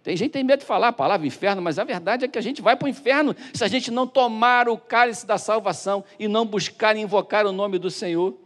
Tem 0.03 0.17
gente 0.17 0.31
que 0.31 0.33
tem 0.33 0.43
medo 0.43 0.61
de 0.61 0.67
falar 0.67 0.89
a 0.89 0.93
palavra 0.93 1.25
inferno, 1.25 1.63
mas 1.63 1.79
a 1.79 1.85
verdade 1.85 2.25
é 2.25 2.29
que 2.29 2.37
a 2.37 2.43
gente 2.43 2.61
vai 2.61 2.75
para 2.75 2.87
o 2.87 2.89
inferno 2.89 3.37
se 3.55 3.63
a 3.63 3.69
gente 3.69 3.89
não 3.89 4.05
tomar 4.05 4.69
o 4.69 4.77
cálice 4.77 5.25
da 5.25 5.39
salvação 5.39 6.05
e 6.19 6.27
não 6.27 6.45
buscar 6.45 6.97
e 6.97 7.01
invocar 7.01 7.47
o 7.47 7.53
nome 7.53 7.79
do 7.79 7.89
Senhor. 7.89 8.37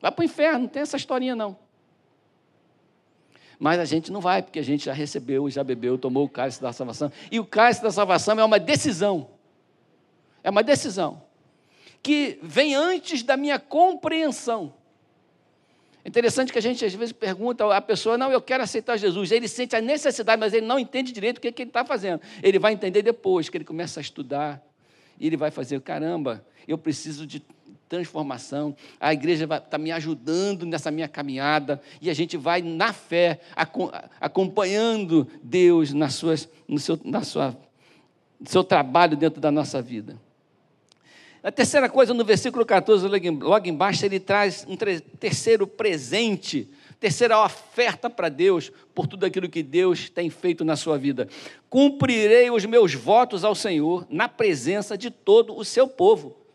Vai 0.00 0.10
para 0.10 0.22
o 0.22 0.24
inferno, 0.24 0.60
não 0.60 0.68
tem 0.68 0.80
essa 0.80 0.96
historinha 0.96 1.36
não. 1.36 1.65
Mas 3.58 3.80
a 3.80 3.84
gente 3.84 4.12
não 4.12 4.20
vai, 4.20 4.42
porque 4.42 4.58
a 4.58 4.64
gente 4.64 4.84
já 4.84 4.92
recebeu, 4.92 5.48
já 5.48 5.64
bebeu, 5.64 5.96
tomou 5.96 6.24
o 6.24 6.28
cálice 6.28 6.60
da 6.60 6.72
salvação. 6.72 7.10
E 7.30 7.40
o 7.40 7.44
cálice 7.44 7.82
da 7.82 7.90
salvação 7.90 8.38
é 8.38 8.44
uma 8.44 8.58
decisão. 8.58 9.30
É 10.44 10.50
uma 10.50 10.62
decisão 10.62 11.22
que 12.06 12.38
vem 12.40 12.72
antes 12.72 13.24
da 13.24 13.36
minha 13.36 13.58
compreensão. 13.58 14.72
É 16.04 16.08
interessante 16.08 16.52
que 16.52 16.58
a 16.58 16.62
gente 16.62 16.84
às 16.84 16.94
vezes 16.94 17.10
pergunta 17.10 17.66
à 17.74 17.80
pessoa, 17.80 18.16
não, 18.16 18.30
eu 18.30 18.40
quero 18.40 18.62
aceitar 18.62 18.96
Jesus. 18.96 19.32
Ele 19.32 19.48
sente 19.48 19.74
a 19.74 19.80
necessidade, 19.80 20.38
mas 20.38 20.54
ele 20.54 20.64
não 20.64 20.78
entende 20.78 21.10
direito 21.10 21.38
o 21.38 21.40
que, 21.40 21.48
é 21.48 21.52
que 21.52 21.62
ele 21.62 21.70
está 21.70 21.84
fazendo. 21.84 22.20
Ele 22.44 22.60
vai 22.60 22.72
entender 22.72 23.02
depois, 23.02 23.48
que 23.48 23.56
ele 23.56 23.64
começa 23.64 23.98
a 23.98 24.02
estudar. 24.02 24.64
E 25.18 25.26
ele 25.26 25.36
vai 25.36 25.50
fazer, 25.50 25.80
caramba, 25.80 26.46
eu 26.68 26.78
preciso 26.78 27.26
de 27.26 27.42
transformação. 27.88 28.76
A 29.00 29.12
igreja 29.12 29.44
está 29.44 29.78
me 29.78 29.92
ajudando 29.92 30.66
nessa 30.66 30.90
minha 30.90 31.08
caminhada 31.08 31.80
e 32.00 32.10
a 32.10 32.14
gente 32.14 32.36
vai 32.36 32.62
na 32.62 32.92
fé 32.92 33.40
acompanhando 34.20 35.26
Deus 35.42 35.92
nas 35.92 36.14
suas, 36.14 36.48
no 36.66 36.78
seu, 36.78 36.98
na 37.04 37.22
sua, 37.22 37.56
no 38.40 38.48
seu 38.48 38.64
trabalho 38.64 39.16
dentro 39.16 39.40
da 39.40 39.50
nossa 39.50 39.80
vida. 39.80 40.16
A 41.42 41.52
terceira 41.52 41.88
coisa, 41.88 42.12
no 42.12 42.24
versículo 42.24 42.66
14, 42.66 43.06
logo 43.06 43.68
embaixo, 43.68 44.04
ele 44.04 44.18
traz 44.18 44.66
um 44.68 44.76
terceiro 44.76 45.64
presente, 45.64 46.68
terceira 46.98 47.40
oferta 47.40 48.10
para 48.10 48.28
Deus 48.28 48.72
por 48.92 49.06
tudo 49.06 49.24
aquilo 49.24 49.48
que 49.48 49.62
Deus 49.62 50.10
tem 50.10 50.28
feito 50.28 50.64
na 50.64 50.74
sua 50.74 50.98
vida. 50.98 51.28
Cumprirei 51.70 52.50
os 52.50 52.64
meus 52.64 52.94
votos 52.94 53.44
ao 53.44 53.54
Senhor 53.54 54.04
na 54.10 54.28
presença 54.28 54.98
de 54.98 55.08
todo 55.08 55.56
o 55.56 55.64
seu 55.64 55.86
povo 55.86 56.45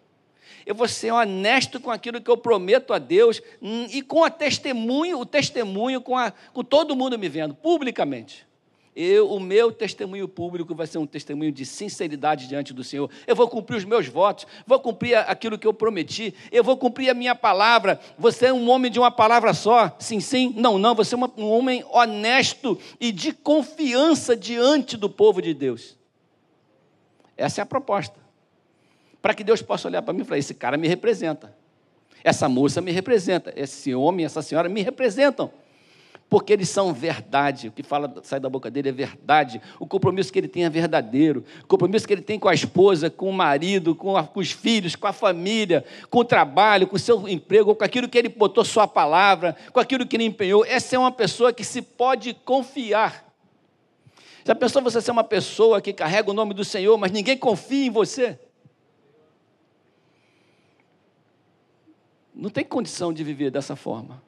eu 0.66 0.76
vou 0.76 0.88
ser 0.88 1.12
honesto 1.12 1.80
com 1.80 1.92
aquilo 1.92 2.22
que 2.22 2.30
eu 2.30 2.38
prometo 2.38 2.94
a 2.94 3.00
Deus 3.00 3.42
hum, 3.62 3.88
e 3.92 4.02
com 4.02 4.24
a 4.24 4.30
testemunho, 4.30 5.20
o 5.20 5.26
testemunho 5.26 6.02
com, 6.02 6.18
a, 6.18 6.32
com 6.54 6.64
todo 6.64 6.96
mundo 6.96 7.18
me 7.18 7.30
vendo, 7.30 7.54
publicamente. 7.54 8.46
Eu, 8.94 9.32
o 9.32 9.40
meu 9.40 9.72
testemunho 9.72 10.28
público 10.28 10.76
vai 10.76 10.86
ser 10.86 10.98
um 10.98 11.06
testemunho 11.08 11.52
de 11.52 11.66
sinceridade 11.66 12.46
diante 12.48 12.74
do 12.74 12.84
Senhor. 12.84 13.10
Eu 13.26 13.38
vou 13.38 13.48
cumprir 13.48 13.78
os 13.78 13.86
meus 13.86 14.08
votos, 14.08 14.46
vou 14.68 14.80
cumprir 14.82 15.16
aquilo 15.16 15.58
que 15.58 15.66
eu 15.66 15.74
prometi, 15.74 16.34
eu 16.52 16.62
vou 16.62 16.76
cumprir 16.76 17.10
a 17.10 17.14
minha 17.14 17.34
palavra. 17.34 18.00
Você 18.18 18.48
é 18.48 18.54
um 18.54 18.70
homem 18.70 18.92
de 18.92 19.00
uma 19.00 19.10
palavra 19.10 19.54
só? 19.54 19.96
Sim, 19.98 20.20
sim. 20.20 20.54
Não, 20.58 20.78
não. 20.78 20.94
Você 20.94 21.16
é 21.16 21.18
um 21.18 21.50
homem 21.50 21.86
honesto 21.90 22.78
e 23.00 23.14
de 23.14 23.32
confiança 23.32 24.36
diante 24.36 24.98
do 24.98 25.10
povo 25.10 25.42
de 25.42 25.54
Deus. 25.54 25.98
Essa 27.38 27.62
é 27.62 27.64
a 27.64 27.66
proposta 27.66 28.21
para 29.22 29.34
que 29.34 29.44
Deus 29.44 29.62
possa 29.62 29.88
olhar 29.88 30.02
para 30.02 30.14
mim 30.14 30.22
e 30.22 30.26
falar: 30.26 30.40
esse 30.40 30.54
cara 30.54 30.78
me 30.78 30.88
representa, 30.88 31.54
essa 32.24 32.50
moça 32.50 32.82
me 32.82 32.92
representa, 32.92 33.54
esse 33.56 33.94
homem, 33.94 34.26
essa 34.26 34.42
senhora 34.42 34.68
me 34.68 34.82
representam. 34.82 35.52
Porque 36.30 36.54
eles 36.54 36.70
são 36.70 36.94
verdade, 36.94 37.68
o 37.68 37.74
que 37.74 37.84
fala, 37.84 38.10
sai 38.24 38.40
da 38.40 38.48
boca 38.48 38.72
dele 38.72 38.88
é 38.88 38.92
verdade, 38.94 39.62
o 39.78 39.86
compromisso 39.86 40.32
que 40.32 40.40
ele 40.40 40.48
tem 40.48 40.64
é 40.64 40.70
verdadeiro, 40.70 41.44
o 41.62 41.68
compromisso 41.68 42.08
que 42.08 42.14
ele 42.14 42.22
tem 42.22 42.40
com 42.40 42.48
a 42.48 42.54
esposa, 42.54 43.10
com 43.10 43.30
o 43.30 43.34
marido, 43.34 43.94
com, 43.94 44.16
a, 44.16 44.24
com 44.24 44.40
os 44.40 44.50
filhos, 44.50 44.96
com 44.96 45.08
a 45.08 45.12
família, 45.12 45.84
com 46.10 46.20
o 46.20 46.24
trabalho, 46.24 46.88
com 46.88 46.96
o 46.96 47.00
seu 47.00 47.28
emprego, 47.28 47.76
com 47.76 47.84
aquilo 47.84 48.08
que 48.08 48.18
ele 48.18 48.30
botou 48.30 48.64
sua 48.64 48.88
palavra, 48.88 49.58
com 49.74 49.80
aquilo 49.82 50.08
que 50.08 50.16
ele 50.16 50.24
empenhou. 50.24 50.64
Essa 50.64 50.96
é 50.96 51.00
uma 51.00 51.12
pessoa 51.12 51.52
que 51.52 51.66
se 51.66 51.82
pode 51.82 52.34
confiar. 52.34 53.26
Já 54.46 54.56
pensou 54.56 54.82
você 54.82 55.02
ser 55.02 55.12
uma 55.12 55.26
pessoa 55.26 55.82
que 55.82 55.92
carrega 55.92 56.32
o 56.32 56.34
nome 56.34 56.54
do 56.54 56.64
Senhor, 56.64 56.98
mas 56.98 57.12
ninguém 57.12 57.38
confia 57.38 57.88
em 57.88 57.90
você? 57.90 58.40
Não 62.42 62.50
tem 62.50 62.66
condição 62.66 63.14
de 63.14 63.24
viver 63.24 63.52
dessa 63.52 63.76
forma. 63.76 64.20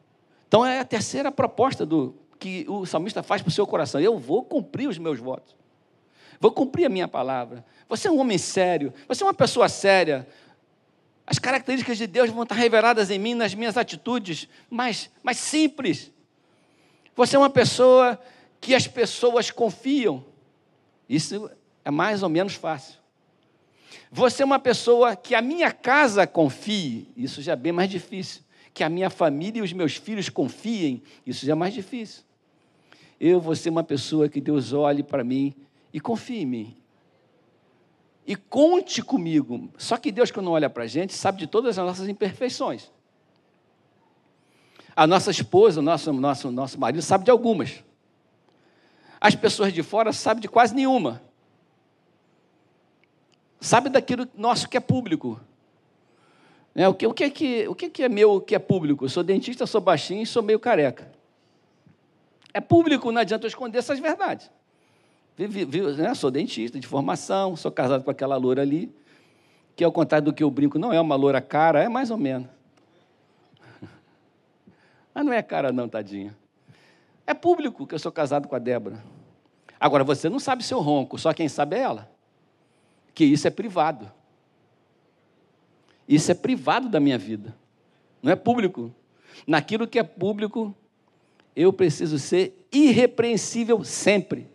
Então 0.48 0.64
é 0.64 0.80
a 0.80 0.86
terceira 0.86 1.32
proposta 1.32 1.84
do 1.84 2.14
que 2.38 2.64
o 2.70 2.86
salmista 2.86 3.24
faz 3.24 3.42
para 3.42 3.50
o 3.50 3.52
seu 3.52 3.66
coração. 3.66 4.00
Eu 4.00 4.20
vou 4.20 4.44
cumprir 4.44 4.88
os 4.88 5.00
meus 5.00 5.18
votos. 5.18 5.56
Vou 6.40 6.52
cumprir 6.52 6.86
a 6.86 6.90
minha 6.90 7.08
palavra. 7.08 7.66
Você 7.90 8.08
é 8.08 8.12
um 8.12 8.20
homem 8.20 8.38
sério. 8.38 8.94
Você 9.08 9.24
é 9.24 9.26
uma 9.26 9.34
pessoa 9.34 9.68
séria. 9.68 10.28
As 11.26 11.40
características 11.40 11.98
de 11.98 12.06
Deus 12.06 12.30
vão 12.30 12.44
estar 12.44 12.54
reveladas 12.54 13.10
em 13.10 13.18
mim, 13.18 13.34
nas 13.34 13.56
minhas 13.56 13.78
atitudes 13.78 14.48
mais, 14.70 15.10
mais 15.24 15.38
simples. 15.38 16.12
Você 17.16 17.36
é 17.36 17.40
uma 17.40 17.50
pessoa 17.50 18.22
que 18.62 18.76
as 18.76 18.88
pessoas 18.88 19.50
confiam. 19.50 20.24
Isso 21.10 21.50
é 21.84 21.90
mais 21.90 22.22
ou 22.22 22.30
menos 22.30 22.54
fácil. 22.54 23.03
Você 24.12 24.44
é 24.44 24.46
uma 24.46 24.60
pessoa 24.60 25.16
que 25.16 25.36
a 25.36 25.42
minha 25.42 25.72
casa 25.72 26.28
confie, 26.28 27.08
isso 27.16 27.42
já 27.42 27.54
é 27.54 27.56
bem 27.56 27.72
mais 27.72 27.90
difícil. 27.90 28.42
que 28.74 28.84
a 28.84 28.90
minha 28.90 29.10
família 29.10 29.60
e 29.60 29.62
os 29.62 29.72
meus 29.72 29.96
filhos 29.96 30.30
confiem, 30.30 31.04
isso 31.26 31.46
já 31.46 31.52
é 31.52 31.56
mais 31.56 31.74
difícil. 31.74 32.24
Eu 33.20 33.40
vou 33.40 33.56
ser 33.56 33.70
uma 33.70 33.84
pessoa 33.84 34.28
que 34.28 34.42
Deus 34.42 34.74
olhe 34.74 35.04
para 35.04 35.24
mim 35.24 35.54
e 35.94 36.00
confie 36.00 36.40
em 36.40 36.46
mim. 36.46 36.78
E 38.26 38.36
conte 38.36 39.02
comigo. 39.02 39.70
Só 39.78 39.98
que 39.98 40.12
Deus, 40.12 40.32
quando 40.32 40.50
olha 40.50 40.70
para 40.70 40.86
a 40.86 40.88
gente, 40.88 41.14
sabe 41.14 41.38
de 41.38 41.48
todas 41.48 41.78
as 41.78 41.86
nossas 41.86 42.08
imperfeições. 42.08 42.92
A 44.96 45.06
nossa 45.06 45.30
esposa, 45.30 45.80
o 45.80 45.84
nosso, 45.84 46.12
nosso, 46.12 46.52
nosso 46.52 46.80
marido, 46.80 47.02
sabe 47.02 47.26
de 47.26 47.32
algumas. 47.32 47.84
As 49.22 49.36
pessoas 49.36 49.72
de 49.72 49.84
fora 49.84 50.12
sabem 50.12 50.42
de 50.42 50.48
quase 50.48 50.74
nenhuma. 50.74 51.22
Sabe 53.64 53.88
daquilo 53.88 54.28
nosso 54.36 54.68
que 54.68 54.76
é 54.76 54.80
público. 54.82 55.40
É, 56.76 56.86
o, 56.86 56.94
que, 56.94 57.08
o, 57.08 57.14
que 57.14 57.24
é 57.24 57.30
que, 57.30 57.68
o 57.70 57.74
que 57.74 57.86
é, 57.86 57.90
que 57.90 58.04
é 58.04 58.10
meu 58.10 58.42
que 58.42 58.54
é 58.54 58.60
público? 58.60 59.06
Eu 59.06 59.10
sou 59.10 59.24
dentista, 59.24 59.66
sou 59.66 59.80
baixinho 59.80 60.22
e 60.22 60.26
sou 60.26 60.44
meio 60.44 60.60
careca. 60.60 61.10
É 62.54 62.60
público, 62.60 63.10
não 63.10 63.22
adianta 63.22 63.46
eu 63.46 63.48
esconder 63.48 63.78
essas 63.78 64.00
verdades. 64.00 64.52
Vivi, 65.38 65.82
né? 65.94 66.14
Sou 66.14 66.30
dentista 66.30 66.78
de 66.78 66.86
formação, 66.86 67.56
sou 67.56 67.72
casado 67.72 68.04
com 68.04 68.12
aquela 68.12 68.36
loura 68.36 68.62
ali, 68.62 68.94
que 69.78 69.84
ao 69.86 69.94
contrário 69.94 70.26
do 70.26 70.34
que 70.34 70.44
eu 70.44 70.52
brinco, 70.52 70.78
não 70.78 70.92
é 70.92 71.00
uma 71.00 71.16
loura 71.16 71.40
cara, 71.40 71.82
é 71.82 71.88
mais 71.88 72.12
ou 72.12 72.18
menos. 72.18 72.50
Mas 75.16 75.26
não 75.26 75.32
é 75.32 75.42
cara, 75.42 75.72
não, 75.72 75.88
tadinha. 75.88 76.36
É 77.26 77.34
público 77.34 77.88
que 77.88 77.96
eu 77.96 78.00
sou 78.00 78.12
casado 78.12 78.46
com 78.46 78.58
a 78.58 78.60
Débora. 78.60 79.02
Agora, 79.80 80.04
você 80.04 80.28
não 80.28 80.38
sabe 80.38 80.66
se 80.66 80.74
eu 80.74 80.82
ronco, 80.82 81.18
só 81.18 81.34
quem 81.34 81.48
sabe 81.48 81.78
é 81.78 81.80
ela. 81.80 82.13
Que 83.14 83.24
isso 83.24 83.48
é 83.48 83.52
privado. 83.52 84.12
Isso 86.08 86.32
é 86.32 86.36
privado 86.36 86.90
da 86.90 87.00
minha 87.00 87.18
vida. 87.18 87.56
Não 88.22 88.32
é 88.32 88.36
público. 88.36 88.94
Naquilo 89.48 89.88
que 89.88 90.00
é 90.00 90.04
público, 90.04 90.76
eu 91.56 91.72
preciso 91.72 92.18
ser 92.20 92.68
irrepreensível 92.72 93.84
sempre. 93.84 94.48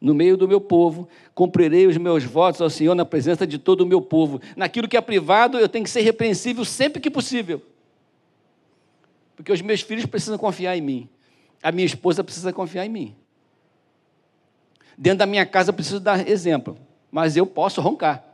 No 0.00 0.14
meio 0.14 0.36
do 0.36 0.48
meu 0.48 0.60
povo, 0.60 1.08
cumprirei 1.34 1.86
os 1.86 1.96
meus 1.96 2.24
votos 2.24 2.60
ao 2.60 2.68
Senhor 2.68 2.94
na 2.94 3.04
presença 3.04 3.46
de 3.46 3.58
todo 3.58 3.82
o 3.82 3.86
meu 3.86 4.02
povo. 4.02 4.40
Naquilo 4.56 4.88
que 4.88 4.96
é 4.96 5.00
privado, 5.00 5.58
eu 5.58 5.68
tenho 5.68 5.84
que 5.84 5.90
ser 5.90 6.00
repreensível 6.00 6.64
sempre 6.64 7.00
que 7.00 7.10
possível. 7.10 7.62
Porque 9.36 9.52
os 9.52 9.60
meus 9.60 9.80
filhos 9.80 10.06
precisam 10.06 10.38
confiar 10.38 10.76
em 10.76 10.80
mim. 10.80 11.08
A 11.62 11.70
minha 11.70 11.86
esposa 11.86 12.24
precisa 12.24 12.52
confiar 12.52 12.84
em 12.84 12.88
mim. 12.88 13.16
Dentro 14.98 15.18
da 15.18 15.26
minha 15.26 15.46
casa 15.46 15.70
eu 15.70 15.74
preciso 15.74 16.00
dar 16.00 16.28
exemplo, 16.28 16.76
mas 17.12 17.36
eu 17.36 17.46
posso 17.46 17.80
roncar. 17.80 18.24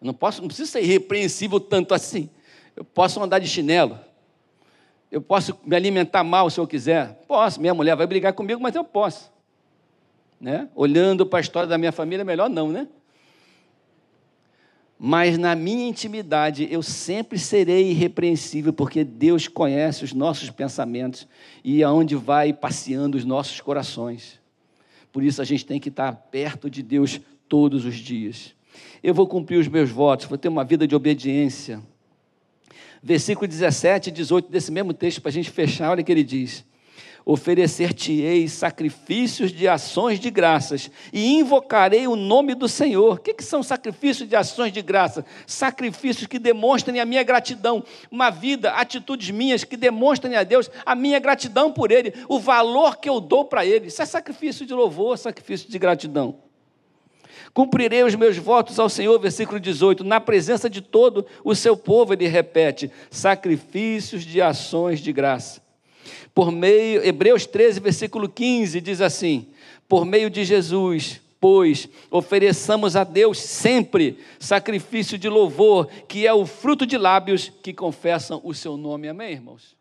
Eu 0.00 0.08
não 0.08 0.12
posso, 0.12 0.42
não 0.42 0.48
preciso 0.48 0.72
ser 0.72 0.82
irrepreensível 0.82 1.60
tanto 1.60 1.94
assim. 1.94 2.28
Eu 2.74 2.84
posso 2.84 3.22
andar 3.22 3.38
de 3.38 3.46
chinelo. 3.46 3.98
Eu 5.10 5.22
posso 5.22 5.56
me 5.64 5.76
alimentar 5.76 6.24
mal 6.24 6.50
se 6.50 6.58
eu 6.58 6.66
quiser. 6.66 7.24
Posso. 7.28 7.60
Minha 7.60 7.72
mulher 7.72 7.94
vai 7.94 8.06
brigar 8.06 8.32
comigo, 8.32 8.60
mas 8.60 8.74
eu 8.74 8.82
posso. 8.82 9.32
Né? 10.40 10.68
Olhando 10.74 11.24
para 11.24 11.38
a 11.38 11.40
história 11.40 11.68
da 11.68 11.78
minha 11.78 11.92
família, 11.92 12.24
melhor 12.24 12.50
não, 12.50 12.70
né? 12.70 12.88
mas 14.98 15.36
na 15.36 15.54
minha 15.54 15.86
intimidade 15.86 16.66
eu 16.70 16.82
sempre 16.82 17.38
serei 17.38 17.90
irrepreensível, 17.90 18.72
porque 18.72 19.04
Deus 19.04 19.48
conhece 19.48 20.04
os 20.04 20.12
nossos 20.12 20.48
pensamentos 20.50 21.28
e 21.62 21.82
aonde 21.82 22.14
vai 22.16 22.52
passeando 22.52 23.16
os 23.16 23.24
nossos 23.24 23.60
corações. 23.60 24.40
Por 25.12 25.22
isso 25.22 25.42
a 25.42 25.44
gente 25.44 25.66
tem 25.66 25.78
que 25.78 25.88
estar 25.88 26.12
perto 26.12 26.70
de 26.70 26.82
Deus 26.82 27.20
todos 27.48 27.84
os 27.84 27.96
dias. 27.96 28.54
Eu 29.02 29.14
vou 29.14 29.26
cumprir 29.26 29.58
os 29.58 29.68
meus 29.68 29.90
votos, 29.90 30.26
vou 30.26 30.38
ter 30.38 30.48
uma 30.48 30.64
vida 30.64 30.86
de 30.86 30.94
obediência. 30.94 31.80
Versículo 33.02 33.46
17 33.46 34.08
e 34.08 34.12
18 34.12 34.50
desse 34.50 34.72
mesmo 34.72 34.94
texto, 34.94 35.20
para 35.20 35.28
a 35.28 35.32
gente 35.32 35.50
fechar, 35.50 35.90
olha 35.90 36.02
o 36.02 36.04
que 36.04 36.12
ele 36.12 36.24
diz 36.24 36.64
oferecer-te-ei 37.24 38.46
sacrifícios 38.48 39.50
de 39.50 39.66
ações 39.66 40.20
de 40.20 40.30
graças 40.30 40.90
e 41.12 41.34
invocarei 41.34 42.06
o 42.06 42.16
nome 42.16 42.54
do 42.54 42.68
Senhor. 42.68 43.14
O 43.14 43.18
que, 43.18 43.32
que, 43.32 43.44
são 43.44 43.62
sacrifícios 43.62 44.28
de 44.28 44.36
ações 44.36 44.72
de 44.72 44.82
graça? 44.82 45.24
Sacrifícios 45.46 46.26
que 46.26 46.38
demonstrem 46.38 47.00
a 47.00 47.06
minha 47.06 47.22
gratidão, 47.22 47.82
uma 48.10 48.30
vida, 48.30 48.72
atitudes 48.72 49.30
minhas 49.30 49.64
que 49.64 49.76
demonstrem 49.76 50.36
a 50.36 50.42
Deus 50.42 50.70
a 50.84 50.94
minha 50.94 51.18
gratidão 51.18 51.72
por 51.72 51.90
Ele, 51.90 52.12
o 52.28 52.38
valor 52.38 52.98
que 52.98 53.08
eu 53.08 53.20
dou 53.20 53.44
para 53.44 53.64
Ele. 53.64 53.86
Isso 53.86 54.02
é 54.02 54.06
sacrifício 54.06 54.66
de 54.66 54.74
louvor, 54.74 55.16
sacrifício 55.16 55.70
de 55.70 55.78
gratidão. 55.78 56.43
Cumprirei 57.54 58.02
os 58.02 58.14
meus 58.14 58.36
votos 58.36 58.78
ao 58.78 58.90
Senhor, 58.90 59.18
versículo 59.18 59.58
18, 59.58 60.04
na 60.04 60.20
presença 60.20 60.68
de 60.68 60.82
todo 60.82 61.24
o 61.42 61.54
seu 61.54 61.76
povo, 61.76 62.12
ele 62.12 62.26
repete: 62.26 62.90
sacrifícios 63.08 64.24
de 64.24 64.42
ações 64.42 65.00
de 65.00 65.12
graça 65.12 65.64
por 66.34 66.50
meio, 66.50 67.04
Hebreus 67.06 67.46
13, 67.46 67.80
versículo 67.80 68.28
15 68.28 68.80
diz 68.80 69.00
assim: 69.00 69.46
por 69.88 70.04
meio 70.04 70.28
de 70.28 70.44
Jesus, 70.44 71.20
pois 71.40 71.88
ofereçamos 72.10 72.96
a 72.96 73.04
Deus 73.04 73.38
sempre 73.38 74.18
sacrifício 74.38 75.16
de 75.16 75.28
louvor, 75.28 75.86
que 76.08 76.26
é 76.26 76.34
o 76.34 76.44
fruto 76.44 76.84
de 76.84 76.98
lábios 76.98 77.52
que 77.62 77.72
confessam 77.72 78.40
o 78.42 78.52
seu 78.52 78.76
nome. 78.76 79.08
Amém, 79.08 79.32
irmãos? 79.32 79.76